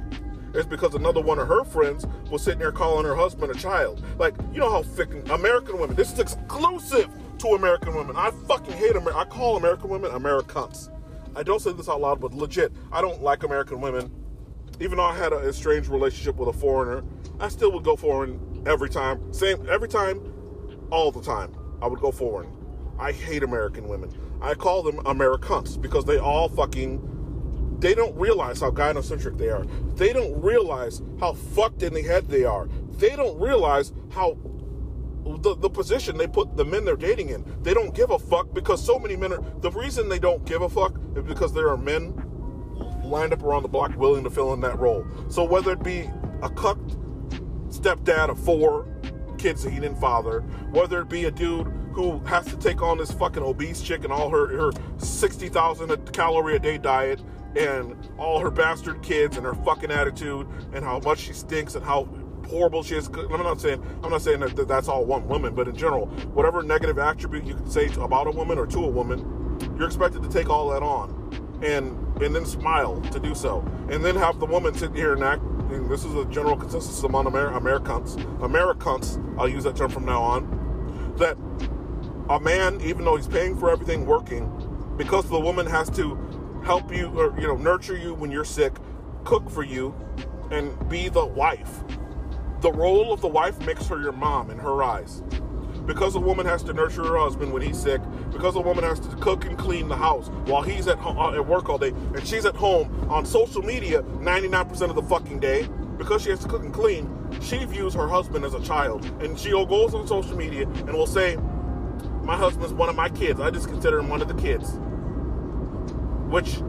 is 0.54 0.64
because 0.64 0.94
another 0.94 1.20
one 1.20 1.40
of 1.40 1.48
her 1.48 1.64
friends 1.64 2.06
was 2.30 2.44
sitting 2.44 2.60
there 2.60 2.70
calling 2.70 3.04
her 3.04 3.16
husband 3.16 3.50
a 3.50 3.54
child. 3.58 4.04
Like, 4.16 4.36
you 4.52 4.60
know 4.60 4.70
how 4.70 4.84
fucking 4.84 5.28
American 5.28 5.80
women. 5.80 5.96
This 5.96 6.12
is 6.12 6.20
exclusive 6.20 7.10
to 7.38 7.48
American 7.48 7.96
women. 7.96 8.14
I 8.16 8.30
fucking 8.46 8.74
hate 8.74 8.94
America. 8.94 9.18
I 9.18 9.24
call 9.24 9.56
American 9.56 9.88
women 9.88 10.12
Americans. 10.12 10.88
I 11.34 11.42
don't 11.42 11.60
say 11.60 11.72
this 11.72 11.88
out 11.88 12.00
loud, 12.00 12.20
but 12.20 12.32
legit, 12.32 12.72
I 12.92 13.00
don't 13.00 13.22
like 13.22 13.42
American 13.42 13.80
women. 13.80 14.08
Even 14.78 14.98
though 14.98 15.04
I 15.04 15.16
had 15.16 15.32
a, 15.32 15.38
a 15.38 15.52
strange 15.52 15.88
relationship 15.88 16.36
with 16.36 16.48
a 16.48 16.52
foreigner, 16.52 17.02
I 17.40 17.48
still 17.48 17.72
would 17.72 17.82
go 17.82 17.96
foreign 17.96 18.62
every 18.66 18.88
time. 18.88 19.32
Same 19.32 19.68
every 19.68 19.88
time, 19.88 20.32
all 20.92 21.10
the 21.10 21.22
time. 21.22 21.56
I 21.82 21.88
would 21.88 21.98
go 21.98 22.12
foreign. 22.12 22.53
I 22.98 23.12
hate 23.12 23.42
American 23.42 23.88
women. 23.88 24.10
I 24.40 24.54
call 24.54 24.82
them 24.82 25.00
Americans 25.06 25.76
because 25.76 26.04
they 26.04 26.18
all 26.18 26.48
fucking 26.48 27.10
they 27.80 27.94
don't 27.94 28.16
realize 28.16 28.60
how 28.60 28.70
gynocentric 28.70 29.36
they 29.36 29.50
are. 29.50 29.64
They 29.96 30.12
don't 30.12 30.40
realize 30.40 31.02
how 31.20 31.34
fucked 31.34 31.82
in 31.82 31.92
the 31.92 32.02
head 32.02 32.28
they 32.28 32.44
are. 32.44 32.66
They 32.98 33.14
don't 33.14 33.38
realize 33.38 33.92
how 34.10 34.38
the, 35.24 35.54
the 35.56 35.70
position 35.70 36.16
they 36.16 36.26
put 36.26 36.56
the 36.56 36.64
men 36.64 36.84
they're 36.84 36.96
dating 36.96 37.30
in. 37.30 37.44
They 37.62 37.74
don't 37.74 37.94
give 37.94 38.10
a 38.10 38.18
fuck 38.18 38.54
because 38.54 38.84
so 38.84 38.98
many 38.98 39.16
men 39.16 39.32
are 39.32 39.44
the 39.60 39.70
reason 39.70 40.08
they 40.08 40.18
don't 40.18 40.44
give 40.46 40.62
a 40.62 40.68
fuck 40.68 40.94
is 41.16 41.24
because 41.24 41.52
there 41.52 41.68
are 41.68 41.76
men 41.76 42.14
lined 43.04 43.32
up 43.32 43.42
around 43.42 43.62
the 43.62 43.68
block 43.68 43.96
willing 43.96 44.24
to 44.24 44.30
fill 44.30 44.52
in 44.54 44.60
that 44.60 44.78
role. 44.78 45.06
So 45.28 45.44
whether 45.44 45.72
it 45.72 45.82
be 45.82 46.10
a 46.42 46.50
cucked 46.50 46.96
stepdad 47.68 48.30
of 48.30 48.38
four 48.38 48.86
kids 49.38 49.64
that 49.64 49.70
didn't 49.70 49.96
father, 49.96 50.40
whether 50.70 51.00
it 51.02 51.08
be 51.08 51.24
a 51.24 51.30
dude 51.30 51.70
who 51.94 52.18
has 52.26 52.44
to 52.46 52.56
take 52.56 52.82
on 52.82 52.98
this 52.98 53.12
fucking 53.12 53.42
obese 53.42 53.80
chick 53.80 54.04
and 54.04 54.12
all 54.12 54.28
her, 54.28 54.46
her 54.48 54.72
60,000 54.98 56.12
calorie 56.12 56.56
a 56.56 56.58
day 56.58 56.76
diet 56.76 57.22
and 57.56 57.96
all 58.18 58.40
her 58.40 58.50
bastard 58.50 59.00
kids 59.02 59.36
and 59.36 59.46
her 59.46 59.54
fucking 59.54 59.90
attitude 59.90 60.46
and 60.72 60.84
how 60.84 60.98
much 61.00 61.20
she 61.20 61.32
stinks 61.32 61.76
and 61.76 61.84
how 61.84 62.08
horrible 62.48 62.82
she 62.82 62.96
is. 62.96 63.08
I'm 63.08 63.42
not 63.42 63.60
saying 63.60 63.82
I'm 64.02 64.10
not 64.10 64.22
saying 64.22 64.40
that 64.40 64.68
that's 64.68 64.88
all 64.88 65.04
one 65.04 65.26
woman, 65.28 65.54
but 65.54 65.68
in 65.68 65.76
general, 65.76 66.06
whatever 66.34 66.62
negative 66.62 66.98
attribute 66.98 67.44
you 67.44 67.54
can 67.54 67.70
say 67.70 67.86
about 67.94 68.26
a 68.26 68.30
woman 68.30 68.58
or 68.58 68.66
to 68.66 68.78
a 68.84 68.88
woman, 68.88 69.56
you're 69.78 69.86
expected 69.86 70.22
to 70.22 70.28
take 70.28 70.50
all 70.50 70.68
that 70.70 70.82
on 70.82 71.60
and 71.62 71.96
and 72.22 72.34
then 72.34 72.44
smile 72.44 73.00
to 73.12 73.18
do 73.20 73.34
so, 73.34 73.60
and 73.88 74.04
then 74.04 74.16
have 74.16 74.38
the 74.40 74.46
woman 74.46 74.74
sit 74.74 74.94
here 74.94 75.14
and 75.14 75.22
act. 75.24 75.42
And 75.70 75.90
this 75.90 76.04
is 76.04 76.14
a 76.14 76.24
general 76.26 76.56
consensus 76.56 77.02
among 77.02 77.26
Amer- 77.26 77.56
Americans. 77.56 78.16
Americans, 78.42 79.18
I'll 79.38 79.48
use 79.48 79.64
that 79.64 79.74
term 79.74 79.90
from 79.90 80.04
now 80.04 80.22
on. 80.22 81.14
That 81.16 81.36
a 82.28 82.40
man, 82.40 82.80
even 82.80 83.04
though 83.04 83.16
he's 83.16 83.28
paying 83.28 83.56
for 83.56 83.70
everything 83.70 84.06
working, 84.06 84.50
because 84.96 85.28
the 85.28 85.38
woman 85.38 85.66
has 85.66 85.90
to 85.90 86.18
help 86.64 86.94
you 86.94 87.08
or 87.18 87.38
you 87.38 87.46
know 87.46 87.56
nurture 87.56 87.96
you 87.96 88.14
when 88.14 88.30
you're 88.30 88.44
sick, 88.44 88.74
cook 89.24 89.50
for 89.50 89.62
you, 89.62 89.94
and 90.50 90.88
be 90.88 91.08
the 91.08 91.24
wife. 91.24 91.84
The 92.60 92.72
role 92.72 93.12
of 93.12 93.20
the 93.20 93.28
wife 93.28 93.58
makes 93.66 93.86
her 93.88 94.00
your 94.00 94.12
mom 94.12 94.50
in 94.50 94.58
her 94.58 94.82
eyes. 94.82 95.22
Because 95.86 96.14
a 96.14 96.20
woman 96.20 96.46
has 96.46 96.62
to 96.62 96.72
nurture 96.72 97.04
her 97.04 97.18
husband 97.18 97.52
when 97.52 97.60
he's 97.60 97.78
sick, 97.78 98.00
because 98.32 98.56
a 98.56 98.60
woman 98.60 98.84
has 98.84 98.98
to 99.00 99.08
cook 99.16 99.44
and 99.44 99.58
clean 99.58 99.88
the 99.88 99.96
house 99.96 100.28
while 100.46 100.62
he's 100.62 100.88
at 100.88 100.96
ho- 100.96 101.18
uh, 101.18 101.34
at 101.34 101.46
work 101.46 101.68
all 101.68 101.76
day, 101.76 101.90
and 102.14 102.26
she's 102.26 102.46
at 102.46 102.56
home 102.56 103.06
on 103.10 103.26
social 103.26 103.60
media 103.60 104.00
99% 104.02 104.88
of 104.88 104.94
the 104.94 105.02
fucking 105.02 105.40
day 105.40 105.68
because 105.98 106.22
she 106.22 106.30
has 106.30 106.40
to 106.40 106.48
cook 106.48 106.62
and 106.62 106.72
clean. 106.72 107.10
She 107.42 107.64
views 107.66 107.92
her 107.94 108.08
husband 108.08 108.46
as 108.46 108.54
a 108.54 108.62
child, 108.62 109.04
and 109.20 109.38
she 109.38 109.50
goes 109.50 109.92
on 109.92 110.06
social 110.06 110.36
media 110.36 110.62
and 110.62 110.92
will 110.94 111.06
say, 111.06 111.36
"My 112.24 112.36
husband's 112.36 112.72
one 112.72 112.88
of 112.88 112.96
my 112.96 113.08
kids. 113.08 113.40
I 113.40 113.50
just 113.50 113.68
consider 113.68 113.98
him 113.98 114.08
one 114.08 114.22
of 114.22 114.28
the 114.28 114.34
kids," 114.34 114.78
which 116.30 116.62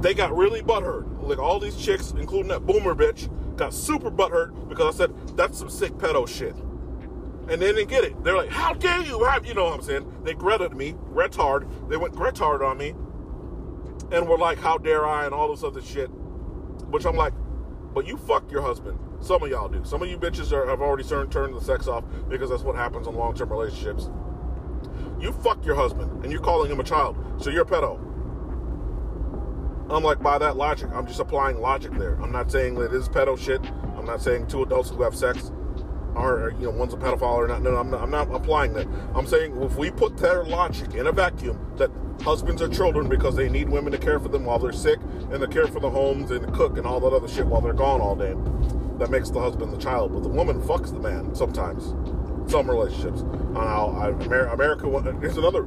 they 0.00 0.14
got 0.14 0.36
really 0.36 0.62
butthurt. 0.62 1.06
Like 1.22 1.38
all 1.38 1.58
these 1.58 1.76
chicks, 1.76 2.12
including 2.12 2.48
that 2.48 2.66
boomer 2.66 2.94
bitch, 2.94 3.28
got 3.56 3.74
super 3.74 4.10
butthurt 4.10 4.68
because 4.68 4.94
I 4.94 4.98
said 4.98 5.36
that's 5.36 5.58
some 5.58 5.68
sick 5.68 5.92
pedo 5.92 6.26
shit. 6.26 6.54
And 7.50 7.62
they 7.62 7.86
get 7.86 8.04
it. 8.04 8.22
They're 8.22 8.36
like, 8.36 8.50
how 8.50 8.74
dare 8.74 9.00
you 9.02 9.24
have, 9.24 9.46
you 9.46 9.54
know 9.54 9.64
what 9.64 9.74
I'm 9.74 9.82
saying? 9.82 10.20
They 10.22 10.34
Gretaed 10.34 10.74
me, 10.74 10.92
retard. 11.10 11.66
They 11.88 11.96
went 11.96 12.14
retard 12.14 12.60
on 12.60 12.76
me. 12.76 12.94
And 14.14 14.28
were 14.28 14.36
like, 14.36 14.58
how 14.58 14.76
dare 14.76 15.06
I, 15.06 15.24
and 15.24 15.34
all 15.34 15.48
this 15.48 15.64
other 15.64 15.80
shit. 15.80 16.08
Which 16.08 17.06
I'm 17.06 17.16
like, 17.16 17.32
but 17.94 18.06
you 18.06 18.18
fuck 18.18 18.50
your 18.50 18.60
husband. 18.60 18.98
Some 19.20 19.42
of 19.42 19.48
y'all 19.48 19.68
do. 19.68 19.82
Some 19.84 20.02
of 20.02 20.08
you 20.08 20.18
bitches 20.18 20.52
are, 20.52 20.66
have 20.66 20.82
already 20.82 21.04
turned, 21.04 21.32
turned 21.32 21.54
the 21.54 21.60
sex 21.60 21.88
off 21.88 22.04
because 22.28 22.50
that's 22.50 22.62
what 22.62 22.76
happens 22.76 23.06
in 23.06 23.14
long 23.14 23.34
term 23.34 23.50
relationships. 23.50 24.10
You 25.20 25.32
fuck 25.32 25.64
your 25.64 25.74
husband 25.74 26.24
and 26.24 26.32
you're 26.32 26.40
calling 26.40 26.70
him 26.70 26.80
a 26.80 26.84
child. 26.84 27.16
So 27.38 27.50
you're 27.50 27.62
a 27.62 27.66
pedo. 27.66 28.04
I'm 29.90 30.04
like, 30.04 30.22
by 30.22 30.38
that 30.38 30.56
logic, 30.56 30.90
I'm 30.92 31.06
just 31.06 31.18
applying 31.18 31.60
logic 31.60 31.92
there. 31.92 32.14
I'm 32.22 32.30
not 32.30 32.50
saying 32.50 32.74
that 32.74 32.92
it 32.92 32.94
is 32.94 33.08
pedo 33.08 33.38
shit. 33.38 33.60
I'm 33.96 34.04
not 34.04 34.20
saying 34.20 34.46
two 34.46 34.62
adults 34.62 34.90
who 34.90 35.02
have 35.02 35.14
sex 35.14 35.50
are, 36.14 36.52
you 36.58 36.66
know, 36.66 36.70
one's 36.70 36.92
a 36.92 36.96
pedophile 36.96 37.34
or 37.34 37.48
not. 37.48 37.62
No, 37.62 37.76
I'm 37.76 37.90
not, 37.90 38.02
I'm 38.02 38.10
not 38.10 38.32
applying 38.34 38.74
that. 38.74 38.86
I'm 39.14 39.26
saying 39.26 39.60
if 39.62 39.76
we 39.76 39.90
put 39.90 40.18
their 40.18 40.44
logic 40.44 40.94
in 40.94 41.06
a 41.06 41.12
vacuum, 41.12 41.58
that 41.76 41.90
husbands 42.22 42.60
are 42.60 42.68
children 42.68 43.08
because 43.08 43.34
they 43.36 43.48
need 43.48 43.68
women 43.68 43.92
to 43.92 43.98
care 43.98 44.20
for 44.20 44.28
them 44.28 44.44
while 44.44 44.58
they're 44.58 44.72
sick 44.72 44.98
and 45.30 45.40
to 45.40 45.46
care 45.46 45.66
for 45.66 45.80
the 45.80 45.90
homes 45.90 46.30
and 46.30 46.52
cook 46.52 46.76
and 46.76 46.86
all 46.86 47.00
that 47.00 47.12
other 47.14 47.28
shit 47.28 47.46
while 47.46 47.60
they're 47.60 47.72
gone 47.72 48.00
all 48.00 48.16
day. 48.16 48.34
That 48.98 49.10
makes 49.10 49.30
the 49.30 49.40
husband 49.40 49.72
the 49.72 49.78
child, 49.78 50.12
but 50.12 50.22
the 50.22 50.28
woman 50.28 50.60
fucks 50.60 50.92
the 50.92 51.00
man 51.00 51.34
sometimes. 51.34 51.94
Some 52.48 52.70
relationships. 52.70 53.22
Uh, 53.54 53.58
I, 53.58 54.08
America, 54.52 54.88
there's 55.20 55.36
another, 55.36 55.66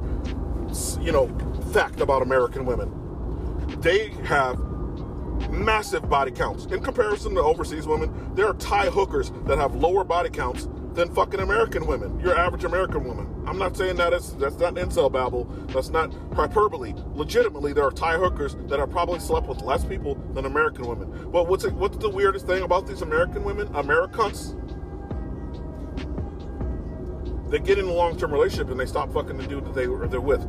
you 1.00 1.12
know, 1.12 1.28
fact 1.72 2.00
about 2.00 2.22
American 2.22 2.64
women. 2.64 2.92
They 3.80 4.08
have 4.24 4.58
massive 5.50 6.08
body 6.08 6.30
counts. 6.30 6.66
In 6.66 6.82
comparison 6.82 7.34
to 7.34 7.40
overseas 7.40 7.86
women, 7.86 8.34
there 8.34 8.46
are 8.48 8.54
Thai 8.54 8.86
hookers 8.86 9.32
that 9.46 9.58
have 9.58 9.74
lower 9.74 10.04
body 10.04 10.30
counts 10.30 10.68
than 10.94 11.12
fucking 11.14 11.40
American 11.40 11.86
women. 11.86 12.18
Your 12.20 12.36
average 12.36 12.64
American 12.64 13.04
woman. 13.04 13.28
I'm 13.46 13.58
not 13.58 13.76
saying 13.76 13.96
that 13.96 14.10
that's 14.10 14.58
not 14.58 14.74
incel 14.74 15.10
babble. 15.10 15.44
That's 15.68 15.88
not 15.88 16.12
hyperbole. 16.34 16.94
Legitimately, 17.14 17.72
there 17.72 17.84
are 17.84 17.90
Thai 17.90 18.16
hookers 18.18 18.56
that 18.68 18.78
have 18.78 18.90
probably 18.90 19.18
slept 19.20 19.46
with 19.46 19.62
less 19.62 19.84
people 19.84 20.16
than 20.34 20.44
American 20.46 20.86
women. 20.86 21.30
But 21.30 21.48
what's 21.48 21.66
what's 21.66 21.96
the 21.96 22.10
weirdest 22.10 22.46
thing 22.46 22.62
about 22.62 22.86
these 22.86 23.02
American 23.02 23.44
women? 23.44 23.68
Americans. 23.74 24.54
They 27.52 27.58
get 27.58 27.78
in 27.78 27.84
a 27.84 27.92
long-term 27.92 28.32
relationship 28.32 28.70
and 28.70 28.80
they 28.80 28.86
stop 28.86 29.12
fucking 29.12 29.36
the 29.36 29.46
dude 29.46 29.66
that 29.66 29.74
they 29.74 29.86
were 29.86 30.08
they're 30.08 30.22
with. 30.22 30.42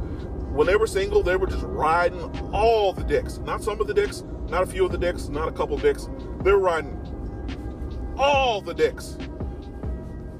When 0.53 0.65
they 0.65 0.77
were 0.77 0.87
single, 0.87 1.21
they 1.21 1.35
were 1.35 1.47
just 1.47 1.65
riding 1.65 2.21
all 2.53 2.93
the 2.93 3.03
dicks. 3.03 3.39
Not 3.39 3.61
some 3.61 3.81
of 3.81 3.87
the 3.87 3.93
dicks, 3.93 4.23
not 4.47 4.63
a 4.63 4.65
few 4.65 4.85
of 4.85 4.93
the 4.93 4.97
dicks, 4.97 5.27
not 5.27 5.49
a 5.49 5.51
couple 5.51 5.75
of 5.75 5.81
dicks. 5.81 6.07
They 6.43 6.51
were 6.53 6.59
riding 6.59 6.97
all 8.17 8.61
the 8.61 8.73
dicks. 8.73 9.17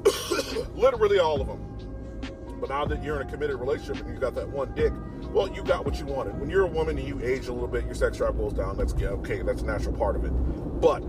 Literally 0.73 1.19
all 1.19 1.41
of 1.41 1.47
them. 1.47 1.59
But 2.61 2.69
now 2.69 2.85
that 2.85 3.03
you're 3.03 3.19
in 3.19 3.27
a 3.27 3.29
committed 3.29 3.57
relationship 3.57 4.05
and 4.05 4.15
you 4.15 4.21
got 4.21 4.33
that 4.35 4.47
one 4.47 4.73
dick, 4.73 4.93
well, 5.33 5.53
you 5.53 5.65
got 5.65 5.83
what 5.83 5.99
you 5.99 6.05
wanted. 6.05 6.39
When 6.39 6.49
you're 6.49 6.63
a 6.63 6.67
woman 6.67 6.97
and 6.97 7.05
you 7.05 7.19
age 7.21 7.47
a 7.47 7.53
little 7.53 7.67
bit, 7.67 7.83
your 7.83 7.95
sex 7.95 8.19
drive 8.19 8.37
goes 8.37 8.53
down. 8.53 8.77
That's 8.77 8.93
okay. 8.93 9.41
That's 9.41 9.63
a 9.63 9.65
natural 9.65 9.97
part 9.97 10.15
of 10.15 10.23
it. 10.23 10.31
But 10.79 11.01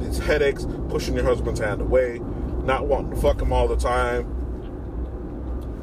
these 0.00 0.18
headaches, 0.18 0.66
pushing 0.88 1.14
your 1.14 1.24
husband's 1.24 1.60
hand 1.60 1.82
away, 1.82 2.22
not 2.70 2.86
wanting 2.86 3.10
to 3.10 3.16
fuck 3.16 3.42
him 3.42 3.52
all 3.52 3.66
the 3.66 3.76
time. 3.76 4.22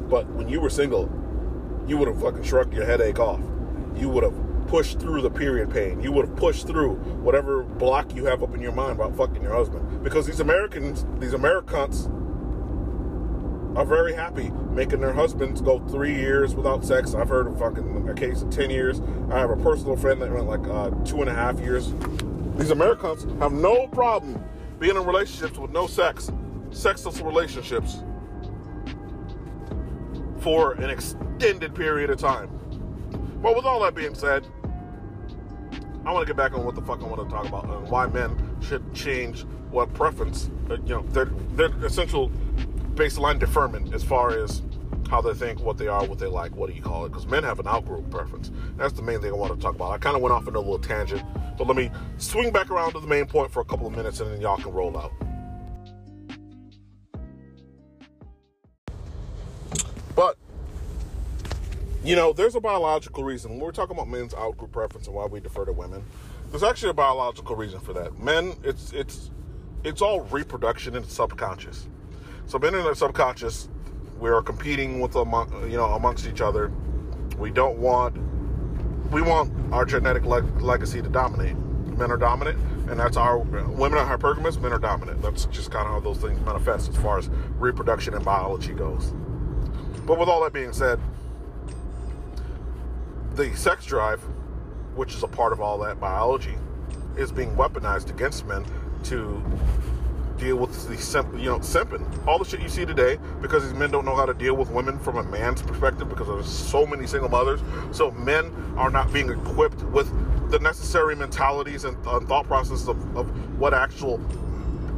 But 0.08 0.26
when 0.30 0.48
you 0.48 0.58
were 0.58 0.70
single, 0.70 1.10
you 1.86 1.98
would 1.98 2.08
have 2.08 2.18
fucking 2.18 2.42
shrugged 2.42 2.72
your 2.72 2.86
headache 2.86 3.18
off. 3.18 3.40
You 3.94 4.08
would 4.08 4.24
have 4.24 4.34
pushed 4.68 4.98
through 4.98 5.20
the 5.20 5.30
period 5.30 5.70
pain. 5.70 6.00
You 6.00 6.12
would 6.12 6.28
have 6.28 6.36
pushed 6.36 6.66
through 6.66 6.94
whatever 7.20 7.62
block 7.62 8.14
you 8.14 8.24
have 8.24 8.42
up 8.42 8.54
in 8.54 8.62
your 8.62 8.72
mind 8.72 8.92
about 8.92 9.14
fucking 9.16 9.42
your 9.42 9.52
husband. 9.52 10.02
Because 10.02 10.26
these 10.26 10.40
Americans, 10.40 11.04
these 11.18 11.34
Americans, 11.34 12.06
are 13.76 13.84
very 13.84 14.14
happy 14.14 14.50
making 14.70 15.00
their 15.00 15.12
husbands 15.12 15.60
go 15.60 15.78
three 15.88 16.14
years 16.14 16.54
without 16.54 16.86
sex. 16.86 17.14
I've 17.14 17.28
heard 17.28 17.48
of 17.48 17.58
fucking 17.58 18.08
a 18.08 18.14
case 18.14 18.40
of 18.40 18.48
10 18.48 18.70
years. 18.70 19.02
I 19.30 19.38
have 19.38 19.50
a 19.50 19.56
personal 19.56 19.94
friend 19.94 20.22
that 20.22 20.32
went 20.32 20.46
like 20.46 20.66
uh, 20.66 20.88
two 21.04 21.20
and 21.20 21.28
a 21.28 21.34
half 21.34 21.60
years. 21.60 21.92
These 22.56 22.70
Americans 22.70 23.24
have 23.40 23.52
no 23.52 23.86
problem 23.88 24.42
being 24.78 24.96
in 24.96 25.04
relationships 25.04 25.58
with 25.58 25.70
no 25.70 25.86
sex, 25.86 26.30
sexless 26.70 27.20
relationships 27.20 28.02
for 30.40 30.72
an 30.74 30.90
extended 30.90 31.74
period 31.74 32.10
of 32.10 32.18
time. 32.18 32.48
But 33.42 33.56
with 33.56 33.64
all 33.64 33.80
that 33.82 33.94
being 33.94 34.14
said, 34.14 34.46
I 36.04 36.12
want 36.12 36.26
to 36.26 36.32
get 36.32 36.36
back 36.36 36.54
on 36.54 36.64
what 36.64 36.74
the 36.74 36.82
fuck 36.82 37.02
I 37.02 37.04
want 37.04 37.28
to 37.28 37.34
talk 37.34 37.46
about 37.46 37.64
and 37.64 37.88
why 37.88 38.06
men 38.06 38.56
should 38.60 38.94
change 38.94 39.44
what 39.70 39.92
preference, 39.94 40.50
uh, 40.70 40.74
you 40.86 40.94
know, 40.94 41.02
their 41.08 41.26
their 41.52 41.68
essential 41.84 42.30
baseline 42.94 43.38
deferment 43.38 43.94
as 43.94 44.02
far 44.02 44.30
as 44.30 44.62
how 45.10 45.20
they 45.20 45.34
think, 45.34 45.60
what 45.60 45.78
they 45.78 45.86
are, 45.86 46.04
what 46.04 46.18
they 46.18 46.26
like, 46.26 46.54
what 46.54 46.68
do 46.68 46.76
you 46.76 46.82
call 46.82 47.04
it? 47.04 47.10
Because 47.10 47.26
men 47.26 47.42
have 47.44 47.58
an 47.58 47.66
outgroup 47.66 48.10
preference. 48.10 48.50
That's 48.76 48.92
the 48.92 49.02
main 49.02 49.20
thing 49.20 49.30
I 49.32 49.36
want 49.36 49.54
to 49.54 49.60
talk 49.60 49.74
about. 49.74 49.92
I 49.92 49.98
kind 49.98 50.16
of 50.16 50.22
went 50.22 50.34
off 50.34 50.46
into 50.46 50.58
a 50.58 50.60
little 50.60 50.78
tangent, 50.78 51.22
but 51.56 51.66
let 51.66 51.76
me 51.76 51.90
swing 52.18 52.52
back 52.52 52.70
around 52.70 52.92
to 52.92 53.00
the 53.00 53.06
main 53.06 53.26
point 53.26 53.50
for 53.50 53.60
a 53.60 53.64
couple 53.64 53.86
of 53.86 53.96
minutes 53.96 54.20
and 54.20 54.30
then 54.30 54.40
y'all 54.40 54.58
can 54.58 54.72
roll 54.72 54.96
out. 54.96 55.12
You 62.08 62.16
know, 62.16 62.32
there's 62.32 62.54
a 62.54 62.60
biological 62.60 63.22
reason. 63.22 63.50
When 63.50 63.60
we're 63.60 63.70
talking 63.70 63.94
about 63.94 64.08
men's 64.08 64.32
outgroup 64.32 64.72
preference 64.72 65.08
and 65.08 65.14
why 65.14 65.26
we 65.26 65.40
defer 65.40 65.66
to 65.66 65.72
women, 65.72 66.02
there's 66.50 66.62
actually 66.62 66.88
a 66.88 66.94
biological 66.94 67.54
reason 67.54 67.80
for 67.80 67.92
that. 67.92 68.18
Men, 68.18 68.54
it's 68.64 68.94
it's 68.94 69.30
it's 69.84 70.00
all 70.00 70.22
reproduction 70.22 70.96
and 70.96 71.04
subconscious. 71.04 71.86
So 72.46 72.58
men 72.58 72.74
in 72.74 72.82
their 72.82 72.94
subconscious, 72.94 73.68
we 74.18 74.30
are 74.30 74.40
competing 74.40 75.00
with 75.00 75.16
among, 75.16 75.70
you 75.70 75.76
know 75.76 75.84
amongst 75.84 76.26
each 76.26 76.40
other. 76.40 76.72
We 77.36 77.50
don't 77.50 77.76
want 77.76 78.16
we 79.12 79.20
want 79.20 79.52
our 79.70 79.84
genetic 79.84 80.24
leg- 80.24 80.62
legacy 80.62 81.02
to 81.02 81.10
dominate. 81.10 81.56
Men 81.58 82.10
are 82.10 82.16
dominant, 82.16 82.58
and 82.88 82.98
that's 82.98 83.18
our 83.18 83.36
women 83.36 83.98
are 83.98 84.16
hypergamous. 84.16 84.58
Men 84.58 84.72
are 84.72 84.78
dominant. 84.78 85.20
That's 85.20 85.44
just 85.44 85.70
kind 85.70 85.86
of 85.86 85.92
how 85.92 86.00
those 86.00 86.16
things 86.16 86.40
manifest 86.40 86.88
as 86.88 86.96
far 86.96 87.18
as 87.18 87.28
reproduction 87.58 88.14
and 88.14 88.24
biology 88.24 88.72
goes. 88.72 89.12
But 90.06 90.18
with 90.18 90.30
all 90.30 90.42
that 90.44 90.54
being 90.54 90.72
said, 90.72 90.98
the 93.38 93.56
sex 93.56 93.86
drive, 93.86 94.20
which 94.96 95.14
is 95.14 95.22
a 95.22 95.28
part 95.28 95.52
of 95.52 95.60
all 95.60 95.78
that 95.78 96.00
biology, 96.00 96.56
is 97.16 97.30
being 97.30 97.54
weaponized 97.54 98.10
against 98.10 98.44
men 98.46 98.64
to 99.04 99.40
deal 100.38 100.56
with 100.56 100.88
the 100.88 100.96
simp, 100.96 101.32
you 101.34 101.44
know, 101.44 101.60
simping. 101.60 102.04
All 102.26 102.40
the 102.40 102.44
shit 102.44 102.60
you 102.60 102.68
see 102.68 102.84
today 102.84 103.16
because 103.40 103.62
these 103.62 103.78
men 103.78 103.92
don't 103.92 104.04
know 104.04 104.16
how 104.16 104.26
to 104.26 104.34
deal 104.34 104.56
with 104.56 104.70
women 104.70 104.98
from 104.98 105.18
a 105.18 105.22
man's 105.22 105.62
perspective 105.62 106.08
because 106.08 106.26
there's 106.26 106.48
so 106.48 106.84
many 106.84 107.06
single 107.06 107.28
mothers. 107.28 107.60
So 107.92 108.10
men 108.10 108.52
are 108.76 108.90
not 108.90 109.12
being 109.12 109.30
equipped 109.30 109.82
with 109.84 110.10
the 110.50 110.58
necessary 110.58 111.14
mentalities 111.14 111.84
and 111.84 111.96
uh, 112.08 112.18
thought 112.20 112.48
processes 112.48 112.88
of, 112.88 113.16
of 113.16 113.30
what 113.56 113.72
actual 113.72 114.20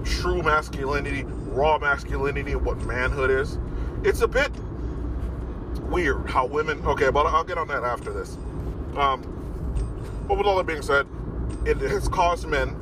true 0.02 0.42
masculinity, 0.42 1.24
raw 1.24 1.78
masculinity, 1.78 2.52
and 2.52 2.64
what 2.64 2.78
manhood 2.86 3.30
is. 3.30 3.58
It's 4.02 4.22
a 4.22 4.28
bit 4.28 4.50
weird 5.90 6.28
how 6.28 6.46
women. 6.46 6.84
Okay, 6.86 7.10
but 7.10 7.26
I'll 7.26 7.44
get 7.44 7.58
on 7.58 7.68
that 7.68 7.82
after 7.82 8.12
this. 8.12 8.36
Um, 8.96 9.22
but 10.26 10.38
with 10.38 10.46
all 10.46 10.56
that 10.56 10.66
being 10.66 10.82
said, 10.82 11.06
it 11.66 11.78
has 11.78 12.08
caused 12.08 12.46
men 12.46 12.76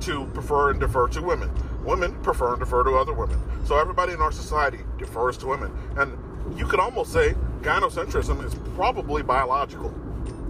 to 0.00 0.26
prefer 0.26 0.70
and 0.70 0.80
defer 0.80 1.08
to 1.08 1.22
women. 1.22 1.50
Women 1.84 2.14
prefer 2.22 2.52
and 2.52 2.60
defer 2.60 2.82
to 2.84 2.96
other 2.96 3.12
women. 3.12 3.40
So 3.64 3.76
everybody 3.78 4.12
in 4.12 4.20
our 4.20 4.32
society 4.32 4.80
defers 4.98 5.36
to 5.38 5.46
women. 5.46 5.72
And 5.96 6.12
you 6.58 6.66
could 6.66 6.80
almost 6.80 7.12
say 7.12 7.34
gynocentrism 7.60 8.44
is 8.44 8.54
probably 8.74 9.22
biological. 9.22 9.90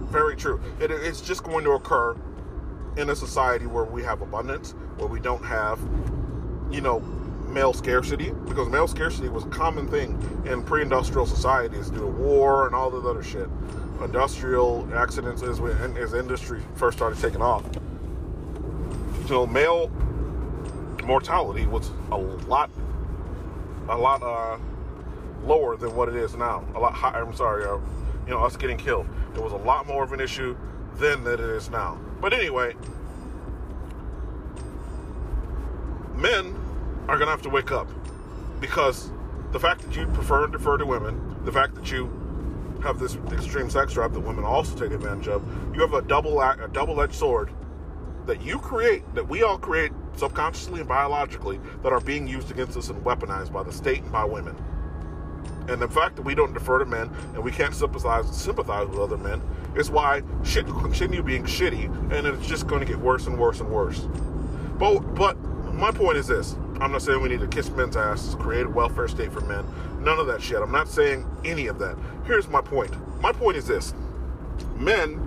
Very 0.09 0.35
true. 0.35 0.61
It, 0.79 0.91
it's 0.91 1.21
just 1.21 1.43
going 1.43 1.63
to 1.65 1.71
occur 1.71 2.15
in 2.97 3.09
a 3.09 3.15
society 3.15 3.65
where 3.65 3.85
we 3.85 4.03
have 4.03 4.21
abundance, 4.21 4.71
where 4.97 5.07
we 5.07 5.19
don't 5.19 5.43
have, 5.43 5.79
you 6.71 6.81
know, 6.81 6.99
male 7.49 7.73
scarcity, 7.73 8.31
because 8.47 8.69
male 8.69 8.87
scarcity 8.87 9.29
was 9.29 9.43
a 9.43 9.49
common 9.49 9.87
thing 9.87 10.11
in 10.45 10.63
pre-industrial 10.63 11.25
societies 11.25 11.89
due 11.89 11.99
to 11.99 12.07
war 12.07 12.67
and 12.67 12.75
all 12.75 12.89
that 12.89 13.05
other 13.05 13.23
shit. 13.23 13.49
Industrial 14.01 14.87
accidents 14.93 15.41
as, 15.41 15.59
as 15.59 16.13
industry 16.13 16.61
first 16.75 16.97
started 16.97 17.19
taking 17.19 17.41
off. 17.41 17.63
Know, 19.29 19.45
male 19.45 19.89
mortality 21.03 21.67
was 21.67 21.91
a 22.11 22.17
lot, 22.17 22.71
a 23.87 23.97
lot 23.97 24.23
uh, 24.23 24.57
lower 25.43 25.77
than 25.77 25.95
what 25.95 26.09
it 26.09 26.15
is 26.15 26.35
now. 26.35 26.63
A 26.75 26.79
lot 26.79 26.93
higher. 26.93 27.23
I'm 27.23 27.35
sorry, 27.35 27.65
uh, 27.65 27.77
you 28.25 28.31
know, 28.31 28.43
us 28.43 28.57
getting 28.57 28.77
killed. 28.77 29.07
It 29.35 29.41
was 29.41 29.51
a 29.51 29.57
lot 29.57 29.85
more 29.85 30.03
of 30.03 30.13
an 30.13 30.19
issue 30.19 30.55
then 30.95 31.23
than 31.23 31.35
it 31.35 31.39
is 31.41 31.69
now. 31.69 31.99
But 32.19 32.33
anyway, 32.33 32.75
men 36.15 36.58
are 37.09 37.17
gonna 37.17 37.31
have 37.31 37.41
to 37.41 37.49
wake 37.49 37.71
up 37.71 37.87
because 38.59 39.11
the 39.51 39.59
fact 39.59 39.81
that 39.81 39.95
you 39.95 40.05
prefer 40.07 40.43
and 40.43 40.53
defer 40.53 40.77
to 40.77 40.85
women, 40.85 41.43
the 41.43 41.51
fact 41.51 41.73
that 41.73 41.91
you 41.91 42.05
have 42.83 42.99
this 42.99 43.15
extreme 43.33 43.67
sex 43.67 43.93
drive 43.93 44.13
that 44.13 44.19
women 44.19 44.43
also 44.45 44.77
take 44.77 44.91
advantage 44.91 45.27
of, 45.27 45.43
you 45.73 45.81
have 45.81 45.93
a 45.93 46.03
double 46.03 46.39
a 46.39 46.69
double-edged 46.71 47.15
sword 47.15 47.49
that 48.27 48.43
you 48.43 48.59
create, 48.59 49.03
that 49.15 49.27
we 49.27 49.41
all 49.41 49.57
create 49.57 49.91
subconsciously 50.17 50.81
and 50.81 50.87
biologically, 50.87 51.59
that 51.81 51.91
are 51.91 51.99
being 51.99 52.27
used 52.27 52.51
against 52.51 52.77
us 52.77 52.89
and 52.89 53.03
weaponized 53.03 53.51
by 53.51 53.63
the 53.63 53.71
state 53.73 54.03
and 54.03 54.11
by 54.11 54.23
women. 54.23 54.55
And 55.67 55.81
the 55.81 55.87
fact 55.87 56.15
that 56.15 56.21
we 56.21 56.35
don't 56.35 56.53
defer 56.53 56.77
to 56.77 56.85
men 56.85 57.09
and 57.33 57.43
we 57.43 57.51
can't 57.51 57.73
sympathize 57.73 58.29
sympathize 58.39 58.87
with 58.87 58.99
other 58.99 59.17
men 59.17 59.41
is 59.75 59.89
why 59.89 60.21
shit 60.43 60.67
will 60.67 60.79
continue 60.79 61.23
being 61.23 61.43
shitty 61.43 61.85
and 62.13 62.27
it's 62.27 62.47
just 62.47 62.67
going 62.67 62.81
to 62.81 62.85
get 62.85 62.99
worse 62.99 63.25
and 63.25 63.37
worse 63.37 63.61
and 63.61 63.69
worse. 63.69 64.07
But 64.77 64.99
but 65.15 65.39
my 65.73 65.91
point 65.91 66.17
is 66.17 66.27
this. 66.27 66.55
I'm 66.81 66.93
not 66.93 67.01
saying 67.01 67.21
we 67.21 67.29
need 67.29 67.41
to 67.41 67.47
kiss 67.47 67.69
men's 67.71 67.97
asses, 67.97 68.35
create 68.35 68.65
a 68.65 68.69
welfare 68.69 69.07
state 69.09 69.33
for 69.33 69.41
men. 69.41 69.65
None 70.01 70.17
of 70.17 70.27
that 70.27 70.41
shit. 70.41 70.61
I'm 70.61 70.71
not 70.71 70.87
saying 70.87 71.25
any 71.43 71.67
of 71.67 71.77
that. 71.79 71.97
Here's 72.25 72.47
my 72.47 72.61
point. 72.61 72.93
My 73.21 73.33
point 73.33 73.57
is 73.57 73.67
this. 73.67 73.93
Men 74.77 75.19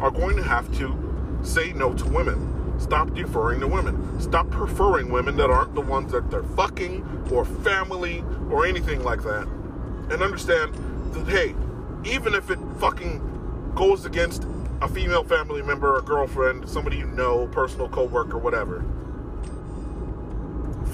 are 0.00 0.10
going 0.10 0.36
to 0.36 0.42
have 0.42 0.70
to 0.76 1.40
say 1.42 1.72
no 1.72 1.94
to 1.94 2.04
women. 2.06 2.78
Stop 2.78 3.14
deferring 3.14 3.60
to 3.60 3.66
women. 3.66 4.20
Stop 4.20 4.50
preferring 4.50 5.10
women 5.10 5.36
that 5.36 5.48
aren't 5.48 5.74
the 5.74 5.80
ones 5.80 6.12
that 6.12 6.30
they're 6.30 6.42
fucking 6.42 7.26
or 7.32 7.46
family 7.46 8.22
or 8.50 8.66
anything 8.66 9.02
like 9.02 9.22
that. 9.22 9.48
And 10.10 10.22
understand 10.22 10.74
that, 11.14 11.26
hey, 11.26 11.54
even 12.04 12.34
if 12.34 12.50
it 12.50 12.58
fucking 12.78 13.72
goes 13.74 14.04
against 14.04 14.46
a 14.82 14.88
female 14.88 15.24
family 15.24 15.62
member, 15.62 15.96
a 15.96 16.02
girlfriend, 16.02 16.68
somebody 16.68 16.98
you 16.98 17.06
know, 17.06 17.46
personal 17.48 17.88
coworker, 17.88 18.36
whatever, 18.36 18.84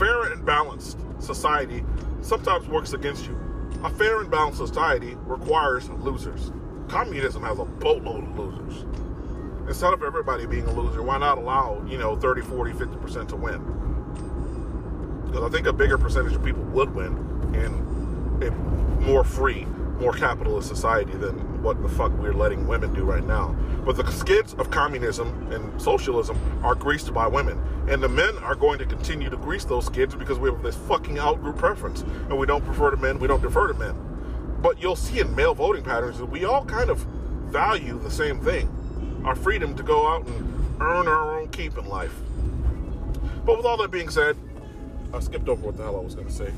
fair 0.02 0.32
and 0.32 0.44
balanced 0.44 0.98
society 1.20 1.84
sometimes 2.22 2.66
works 2.66 2.92
against 2.92 3.26
you. 3.26 3.38
A 3.84 3.90
fair 3.90 4.20
and 4.20 4.30
balanced 4.30 4.58
society 4.58 5.16
requires 5.26 5.88
losers. 5.90 6.50
Communism 6.88 7.42
has 7.42 7.58
a 7.58 7.64
boatload 7.64 8.24
of 8.24 8.38
losers 8.38 8.84
instead 9.68 9.92
of 9.92 10.02
everybody 10.02 10.44
being 10.44 10.66
a 10.66 10.72
loser, 10.72 11.02
why 11.02 11.18
not 11.18 11.38
allow, 11.38 11.82
you 11.86 11.96
know, 11.96 12.16
30, 12.16 12.42
40, 12.42 12.72
50% 12.72 13.28
to 13.28 13.36
win? 13.36 13.58
Because 15.26 15.44
I 15.44 15.48
think 15.48 15.66
a 15.66 15.72
bigger 15.72 15.96
percentage 15.96 16.34
of 16.34 16.44
people 16.44 16.62
would 16.64 16.94
win 16.94 17.16
in 17.54 18.42
a 18.46 18.50
more 19.06 19.24
free, 19.24 19.64
more 20.00 20.12
capitalist 20.12 20.68
society 20.68 21.12
than 21.12 21.38
what 21.62 21.80
the 21.80 21.88
fuck 21.88 22.12
we're 22.18 22.34
letting 22.34 22.66
women 22.66 22.92
do 22.92 23.04
right 23.04 23.24
now. 23.24 23.56
But 23.84 23.96
the 23.96 24.10
skids 24.10 24.54
of 24.54 24.70
communism 24.70 25.50
and 25.52 25.80
socialism 25.80 26.38
are 26.64 26.74
greased 26.74 27.12
by 27.14 27.26
women. 27.26 27.60
And 27.88 28.02
the 28.02 28.08
men 28.08 28.36
are 28.38 28.54
going 28.54 28.78
to 28.78 28.84
continue 28.84 29.30
to 29.30 29.36
grease 29.36 29.64
those 29.64 29.86
skids 29.86 30.14
because 30.14 30.38
we 30.38 30.50
have 30.50 30.62
this 30.62 30.76
fucking 30.76 31.16
outgroup 31.16 31.56
preference. 31.56 32.02
And 32.02 32.38
we 32.38 32.46
don't 32.46 32.64
prefer 32.64 32.90
to 32.90 32.96
men, 32.96 33.18
we 33.18 33.28
don't 33.28 33.42
defer 33.42 33.68
to 33.68 33.74
men. 33.74 33.94
But 34.60 34.80
you'll 34.80 34.96
see 34.96 35.20
in 35.20 35.34
male 35.34 35.54
voting 35.54 35.82
patterns 35.82 36.18
that 36.18 36.26
we 36.26 36.44
all 36.44 36.64
kind 36.64 36.90
of 36.90 36.98
value 37.50 37.98
the 37.98 38.10
same 38.10 38.40
thing 38.40 38.78
our 39.24 39.36
freedom 39.36 39.74
to 39.76 39.82
go 39.82 40.08
out 40.08 40.26
and 40.26 40.80
earn 40.80 41.06
our 41.06 41.38
own 41.38 41.48
keep 41.48 41.78
in 41.78 41.86
life. 41.86 42.14
But 43.44 43.56
with 43.56 43.66
all 43.66 43.76
that 43.76 43.90
being 43.90 44.08
said, 44.08 44.36
I 45.12 45.20
skipped 45.20 45.48
over 45.48 45.66
what 45.66 45.76
the 45.76 45.84
hell 45.84 45.96
I 45.96 46.00
was 46.00 46.14
going 46.14 46.26
to 46.26 46.32
say. 46.32 46.52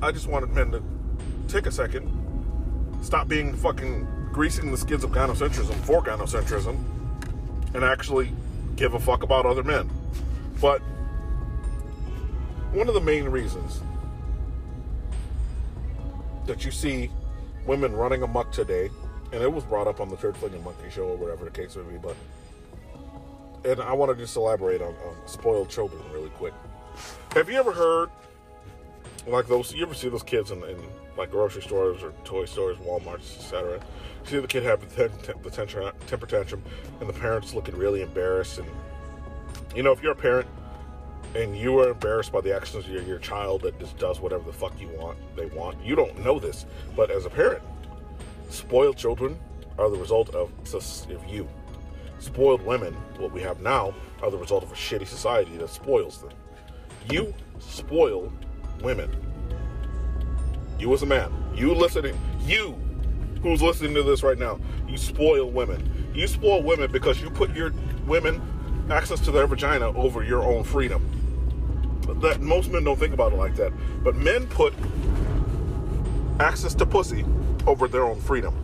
I 0.00 0.12
just 0.12 0.26
wanted 0.26 0.50
men 0.50 0.70
to 0.70 0.82
take 1.48 1.66
a 1.66 1.72
second, 1.72 2.08
stop 3.04 3.28
being 3.28 3.54
fucking 3.54 4.06
greasing 4.32 4.70
the 4.70 4.76
skids 4.76 5.04
of 5.04 5.10
gynocentrism 5.10 5.74
for 5.84 6.02
gynocentrism, 6.02 6.76
and 7.74 7.84
actually 7.84 8.32
give 8.76 8.94
a 8.94 8.98
fuck 8.98 9.22
about 9.22 9.46
other 9.46 9.62
men. 9.62 9.88
But 10.60 10.80
one 12.72 12.88
of 12.88 12.94
the 12.94 13.00
main 13.00 13.24
reasons 13.24 13.80
that 16.46 16.64
you 16.64 16.70
see 16.70 17.10
women 17.66 17.94
running 17.94 18.22
amok 18.22 18.52
today 18.52 18.90
and 19.32 19.42
it 19.42 19.52
was 19.52 19.64
brought 19.64 19.88
up 19.88 20.00
on 20.00 20.08
the 20.08 20.16
Turd 20.16 20.36
Flinging 20.36 20.62
Monkey 20.62 20.90
show 20.90 21.04
or 21.04 21.16
whatever 21.16 21.44
the 21.44 21.50
case 21.50 21.74
may 21.74 21.82
be. 21.82 21.98
But 21.98 22.16
and 23.64 23.80
I 23.80 23.92
want 23.92 24.12
to 24.12 24.22
just 24.22 24.36
elaborate 24.36 24.80
on, 24.80 24.94
on 25.06 25.16
spoiled 25.26 25.68
children 25.68 26.00
really 26.12 26.28
quick. 26.30 26.54
Have 27.34 27.48
you 27.48 27.56
ever 27.56 27.72
heard 27.72 28.10
like 29.26 29.48
those? 29.48 29.74
You 29.74 29.84
ever 29.84 29.94
see 29.94 30.08
those 30.08 30.22
kids 30.22 30.50
in, 30.50 30.62
in 30.64 30.78
like 31.16 31.30
grocery 31.30 31.62
stores 31.62 32.02
or 32.02 32.12
toy 32.24 32.44
stores, 32.44 32.76
WalMarts, 32.78 33.38
etc. 33.38 33.80
See 34.24 34.38
the 34.38 34.46
kid 34.46 34.62
have 34.64 34.80
the, 34.96 35.10
the 35.42 35.50
temper, 35.50 35.92
temper 36.06 36.26
tantrum, 36.26 36.62
and 37.00 37.08
the 37.08 37.12
parents 37.12 37.54
looking 37.54 37.76
really 37.76 38.02
embarrassed. 38.02 38.58
And 38.58 38.68
you 39.74 39.82
know, 39.82 39.92
if 39.92 40.02
you're 40.02 40.12
a 40.12 40.16
parent 40.16 40.48
and 41.34 41.56
you 41.56 41.78
are 41.80 41.90
embarrassed 41.90 42.32
by 42.32 42.40
the 42.40 42.54
actions 42.54 42.84
of 42.84 42.90
your, 42.90 43.02
your 43.02 43.18
child 43.18 43.62
that 43.62 43.78
just 43.78 43.98
does 43.98 44.20
whatever 44.20 44.44
the 44.44 44.52
fuck 44.52 44.72
you 44.80 44.88
want, 44.88 45.18
they 45.36 45.46
want. 45.46 45.82
You 45.84 45.96
don't 45.96 46.18
know 46.24 46.38
this, 46.38 46.66
but 46.96 47.10
as 47.10 47.26
a 47.26 47.30
parent, 47.30 47.62
Spoiled 48.54 48.96
children 48.96 49.36
are 49.78 49.90
the 49.90 49.96
result 49.96 50.32
of, 50.32 50.48
of 50.72 51.24
you. 51.28 51.48
Spoiled 52.20 52.64
women, 52.64 52.94
what 53.18 53.32
we 53.32 53.40
have 53.42 53.60
now, 53.60 53.92
are 54.22 54.30
the 54.30 54.38
result 54.38 54.62
of 54.62 54.70
a 54.70 54.76
shitty 54.76 55.08
society 55.08 55.56
that 55.56 55.68
spoils 55.68 56.20
them. 56.20 56.30
You 57.10 57.34
spoil 57.58 58.32
women. 58.80 59.10
You 60.78 60.92
as 60.92 61.02
a 61.02 61.06
man, 61.06 61.32
you 61.54 61.74
listening, 61.74 62.18
you 62.40 62.78
who's 63.42 63.62
listening 63.62 63.94
to 63.94 64.02
this 64.02 64.22
right 64.22 64.38
now, 64.38 64.58
you 64.88 64.96
spoil 64.96 65.50
women. 65.50 66.10
You 66.14 66.26
spoil 66.26 66.62
women 66.62 66.90
because 66.90 67.20
you 67.20 67.30
put 67.30 67.54
your 67.54 67.72
women 68.06 68.40
access 68.90 69.20
to 69.20 69.30
their 69.30 69.46
vagina 69.46 69.88
over 69.96 70.22
your 70.22 70.42
own 70.42 70.64
freedom. 70.64 71.02
That 72.20 72.40
most 72.40 72.70
men 72.70 72.84
don't 72.84 72.98
think 72.98 73.14
about 73.14 73.32
it 73.32 73.36
like 73.36 73.54
that. 73.56 73.72
But 74.02 74.16
men 74.16 74.46
put 74.46 74.74
access 76.40 76.74
to 76.74 76.86
pussy 76.86 77.24
over 77.66 77.88
their 77.88 78.04
own 78.04 78.20
freedom. 78.20 78.54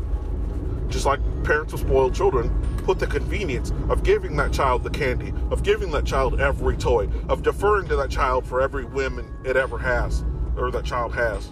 Just 0.88 1.06
like 1.06 1.20
parents 1.44 1.72
of 1.72 1.80
spoiled 1.80 2.14
children 2.14 2.50
put 2.78 2.98
the 2.98 3.06
convenience 3.06 3.72
of 3.88 4.02
giving 4.02 4.36
that 4.36 4.52
child 4.52 4.82
the 4.82 4.90
candy, 4.90 5.32
of 5.50 5.62
giving 5.62 5.90
that 5.92 6.04
child 6.04 6.40
every 6.40 6.76
toy, 6.76 7.08
of 7.28 7.42
deferring 7.42 7.86
to 7.88 7.96
that 7.96 8.10
child 8.10 8.46
for 8.46 8.60
every 8.60 8.84
whim 8.84 9.24
it 9.44 9.56
ever 9.56 9.78
has, 9.78 10.24
or 10.56 10.70
that 10.70 10.84
child 10.84 11.14
has. 11.14 11.50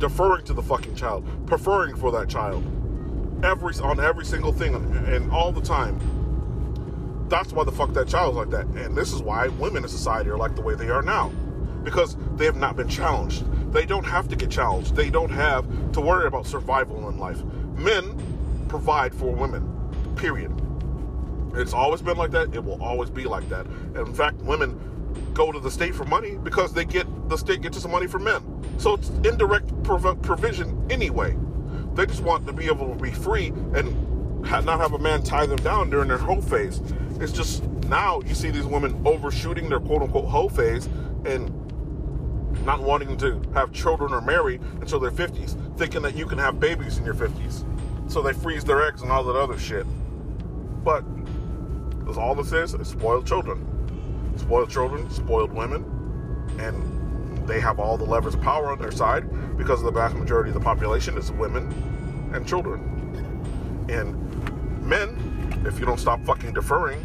Deferring 0.00 0.44
to 0.46 0.52
the 0.52 0.62
fucking 0.62 0.96
child, 0.96 1.24
preferring 1.46 1.94
for 1.94 2.10
that 2.10 2.28
child. 2.28 2.64
Every 3.44 3.74
on 3.76 4.00
every 4.00 4.24
single 4.24 4.52
thing 4.52 4.74
and 4.74 5.30
all 5.30 5.52
the 5.52 5.60
time. 5.60 5.98
That's 7.28 7.52
why 7.52 7.62
the 7.62 7.72
fuck 7.72 7.92
that 7.92 8.08
child's 8.08 8.36
like 8.36 8.50
that. 8.50 8.66
And 8.66 8.96
this 8.96 9.12
is 9.12 9.22
why 9.22 9.46
women 9.46 9.84
in 9.84 9.88
society 9.88 10.30
are 10.30 10.36
like 10.36 10.56
the 10.56 10.62
way 10.62 10.74
they 10.74 10.90
are 10.90 11.02
now. 11.02 11.28
Because 11.84 12.16
they 12.34 12.44
have 12.44 12.56
not 12.56 12.76
been 12.76 12.88
challenged 12.88 13.44
they 13.72 13.86
don't 13.86 14.04
have 14.04 14.28
to 14.28 14.36
get 14.36 14.50
challenged. 14.50 14.96
They 14.96 15.10
don't 15.10 15.30
have 15.30 15.92
to 15.92 16.00
worry 16.00 16.26
about 16.26 16.46
survival 16.46 17.08
in 17.08 17.18
life. 17.18 17.42
Men 17.76 18.20
provide 18.68 19.14
for 19.14 19.32
women, 19.32 19.68
period. 20.16 20.52
It's 21.54 21.72
always 21.72 22.02
been 22.02 22.16
like 22.16 22.30
that. 22.32 22.54
It 22.54 22.64
will 22.64 22.82
always 22.82 23.10
be 23.10 23.24
like 23.24 23.48
that. 23.48 23.66
And 23.66 24.08
in 24.08 24.14
fact, 24.14 24.36
women 24.38 24.78
go 25.34 25.52
to 25.52 25.60
the 25.60 25.70
state 25.70 25.94
for 25.94 26.04
money 26.04 26.36
because 26.42 26.72
they 26.72 26.84
get 26.84 27.06
the 27.28 27.36
state 27.36 27.62
gets 27.62 27.80
some 27.80 27.90
money 27.90 28.06
from 28.06 28.24
men. 28.24 28.42
So 28.78 28.94
it's 28.94 29.10
indirect 29.24 29.82
prov- 29.82 30.20
provision 30.22 30.86
anyway. 30.90 31.36
They 31.94 32.06
just 32.06 32.22
want 32.22 32.46
to 32.46 32.52
be 32.52 32.66
able 32.66 32.94
to 32.94 33.00
be 33.00 33.10
free 33.10 33.48
and 33.74 34.46
ha- 34.46 34.60
not 34.60 34.80
have 34.80 34.92
a 34.92 34.98
man 34.98 35.22
tie 35.22 35.46
them 35.46 35.58
down 35.58 35.90
during 35.90 36.08
their 36.08 36.18
hoe 36.18 36.40
phase. 36.40 36.80
It's 37.20 37.32
just 37.32 37.64
now 37.88 38.20
you 38.26 38.34
see 38.34 38.50
these 38.50 38.64
women 38.66 39.00
overshooting 39.06 39.68
their 39.68 39.80
quote 39.80 40.02
unquote 40.02 40.28
hoe 40.28 40.48
phase 40.48 40.86
and 41.24 41.50
not 42.64 42.82
wanting 42.82 43.16
to 43.18 43.40
have 43.54 43.72
children 43.72 44.12
or 44.12 44.20
marry 44.20 44.60
until 44.80 45.00
their 45.00 45.10
50s, 45.10 45.56
thinking 45.78 46.02
that 46.02 46.16
you 46.16 46.26
can 46.26 46.38
have 46.38 46.60
babies 46.60 46.98
in 46.98 47.04
your 47.04 47.14
50s. 47.14 47.64
So 48.10 48.22
they 48.22 48.32
freeze 48.32 48.64
their 48.64 48.82
eggs 48.86 49.02
and 49.02 49.10
all 49.10 49.24
that 49.24 49.36
other 49.36 49.58
shit. 49.58 49.86
But 50.84 51.04
that's 52.04 52.18
all 52.18 52.34
this 52.34 52.52
is, 52.52 52.74
is 52.74 52.88
spoiled 52.88 53.26
children. 53.26 53.66
Spoiled 54.50 54.68
children, 54.68 55.08
spoiled 55.10 55.52
women, 55.52 55.84
and 56.58 57.46
they 57.46 57.60
have 57.60 57.78
all 57.78 57.96
the 57.96 58.04
levers 58.04 58.34
of 58.34 58.40
power 58.40 58.72
on 58.72 58.80
their 58.80 58.90
side 58.90 59.22
because 59.56 59.78
of 59.78 59.84
the 59.84 59.92
vast 59.92 60.16
majority 60.16 60.50
of 60.50 60.54
the 60.54 60.60
population 60.60 61.16
is 61.16 61.30
women 61.30 61.72
and 62.34 62.44
children. 62.48 62.80
And 63.88 64.84
men, 64.84 65.62
if 65.64 65.78
you 65.78 65.86
don't 65.86 66.00
stop 66.00 66.24
fucking 66.24 66.52
deferring 66.52 66.98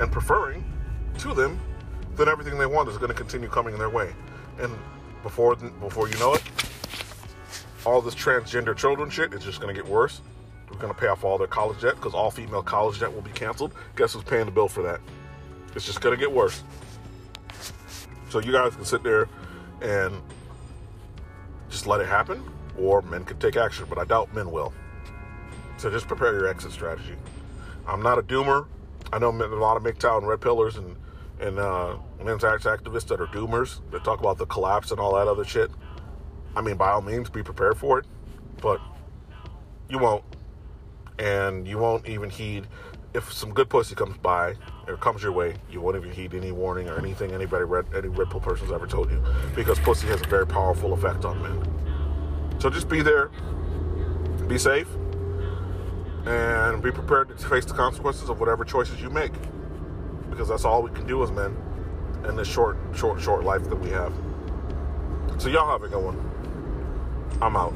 and 0.00 0.10
preferring 0.10 0.64
to 1.18 1.34
them, 1.34 1.60
then 2.16 2.28
everything 2.28 2.58
they 2.58 2.66
want 2.66 2.88
is 2.88 2.96
going 2.96 3.10
to 3.10 3.14
continue 3.14 3.48
coming 3.48 3.74
in 3.74 3.78
their 3.78 3.90
way. 3.90 4.12
And 4.58 4.76
before 5.22 5.54
before 5.54 6.08
you 6.08 6.18
know 6.18 6.34
it, 6.34 6.42
all 7.86 8.02
this 8.02 8.16
transgender 8.16 8.76
children 8.76 9.08
shit 9.08 9.32
is 9.32 9.44
just 9.44 9.60
gonna 9.60 9.72
get 9.72 9.86
worse. 9.86 10.20
We're 10.68 10.80
gonna 10.80 10.94
pay 10.94 11.06
off 11.06 11.22
all 11.22 11.38
their 11.38 11.46
college 11.46 11.80
debt 11.80 11.94
because 11.94 12.14
all 12.14 12.32
female 12.32 12.64
college 12.64 12.98
debt 12.98 13.14
will 13.14 13.22
be 13.22 13.30
canceled. 13.30 13.72
Guess 13.94 14.14
who's 14.14 14.24
paying 14.24 14.46
the 14.46 14.50
bill 14.50 14.66
for 14.66 14.82
that? 14.82 15.00
It's 15.76 15.86
just 15.86 16.00
gonna 16.00 16.16
get 16.16 16.32
worse. 16.32 16.64
So 18.30 18.40
you 18.40 18.52
guys 18.52 18.74
can 18.74 18.84
sit 18.84 19.02
there 19.02 19.28
and 19.80 20.20
just 21.70 21.86
let 21.86 22.00
it 22.00 22.06
happen, 22.06 22.42
or 22.78 23.02
men 23.02 23.24
could 23.24 23.40
take 23.40 23.56
action, 23.56 23.86
but 23.88 23.98
I 23.98 24.04
doubt 24.04 24.34
men 24.34 24.50
will. 24.50 24.72
So 25.76 25.90
just 25.90 26.08
prepare 26.08 26.32
your 26.34 26.48
exit 26.48 26.72
strategy. 26.72 27.14
I'm 27.86 28.02
not 28.02 28.18
a 28.18 28.22
doomer. 28.22 28.66
I 29.12 29.18
know 29.18 29.30
a 29.30 29.32
lot 29.32 29.76
of 29.76 29.82
MGTOW 29.82 30.18
and 30.18 30.28
red 30.28 30.40
pillars 30.40 30.76
and 30.76 30.96
and 31.40 31.58
uh, 31.58 31.96
men's 32.22 32.42
rights 32.42 32.64
activists 32.64 33.06
that 33.06 33.20
are 33.20 33.26
doomers 33.28 33.80
that 33.92 34.02
talk 34.02 34.18
about 34.18 34.38
the 34.38 34.46
collapse 34.46 34.90
and 34.90 34.98
all 34.98 35.14
that 35.14 35.28
other 35.28 35.44
shit. 35.44 35.70
I 36.56 36.60
mean, 36.60 36.76
by 36.76 36.90
all 36.90 37.00
means, 37.00 37.30
be 37.30 37.44
prepared 37.44 37.78
for 37.78 38.00
it, 38.00 38.06
but 38.60 38.80
you 39.88 39.98
won't, 39.98 40.24
and 41.18 41.66
you 41.66 41.78
won't 41.78 42.08
even 42.08 42.28
heed 42.28 42.66
if 43.14 43.32
some 43.32 43.52
good 43.52 43.68
pussy 43.68 43.94
comes 43.94 44.16
by 44.18 44.54
or 44.86 44.96
comes 44.96 45.22
your 45.22 45.32
way. 45.32 45.54
You 45.70 45.80
won't 45.80 45.96
even 45.96 46.10
heed 46.10 46.34
any 46.34 46.52
warning 46.52 46.88
or 46.88 46.98
anything 46.98 47.32
anybody 47.32 47.64
red 47.64 47.86
any 47.94 48.08
red 48.08 48.30
pill 48.30 48.40
person's 48.40 48.72
ever 48.72 48.86
told 48.86 49.10
you 49.10 49.22
because 49.54 49.78
pussy 49.80 50.06
has 50.08 50.20
a 50.20 50.28
very 50.28 50.46
powerful 50.46 50.92
effect 50.92 51.24
on 51.24 51.42
men. 51.42 52.60
So 52.60 52.70
just 52.70 52.88
be 52.88 53.02
there, 53.02 53.30
be 54.46 54.58
safe, 54.58 54.88
and 56.26 56.82
be 56.82 56.90
prepared 56.90 57.36
to 57.36 57.48
face 57.48 57.64
the 57.64 57.74
consequences 57.74 58.28
of 58.28 58.40
whatever 58.40 58.64
choices 58.64 59.00
you 59.00 59.10
make 59.10 59.32
because 60.30 60.48
that's 60.48 60.64
all 60.64 60.82
we 60.82 60.90
can 60.90 61.06
do 61.06 61.22
as 61.22 61.30
men 61.30 61.56
in 62.28 62.36
this 62.36 62.48
short, 62.48 62.76
short, 62.94 63.20
short 63.20 63.44
life 63.44 63.64
that 63.64 63.76
we 63.76 63.90
have. 63.90 64.12
So 65.38 65.48
y'all 65.48 65.70
have 65.70 65.82
a 65.82 65.88
good 65.88 66.02
one. 66.02 66.18
I'm 67.40 67.56
out. 67.56 67.74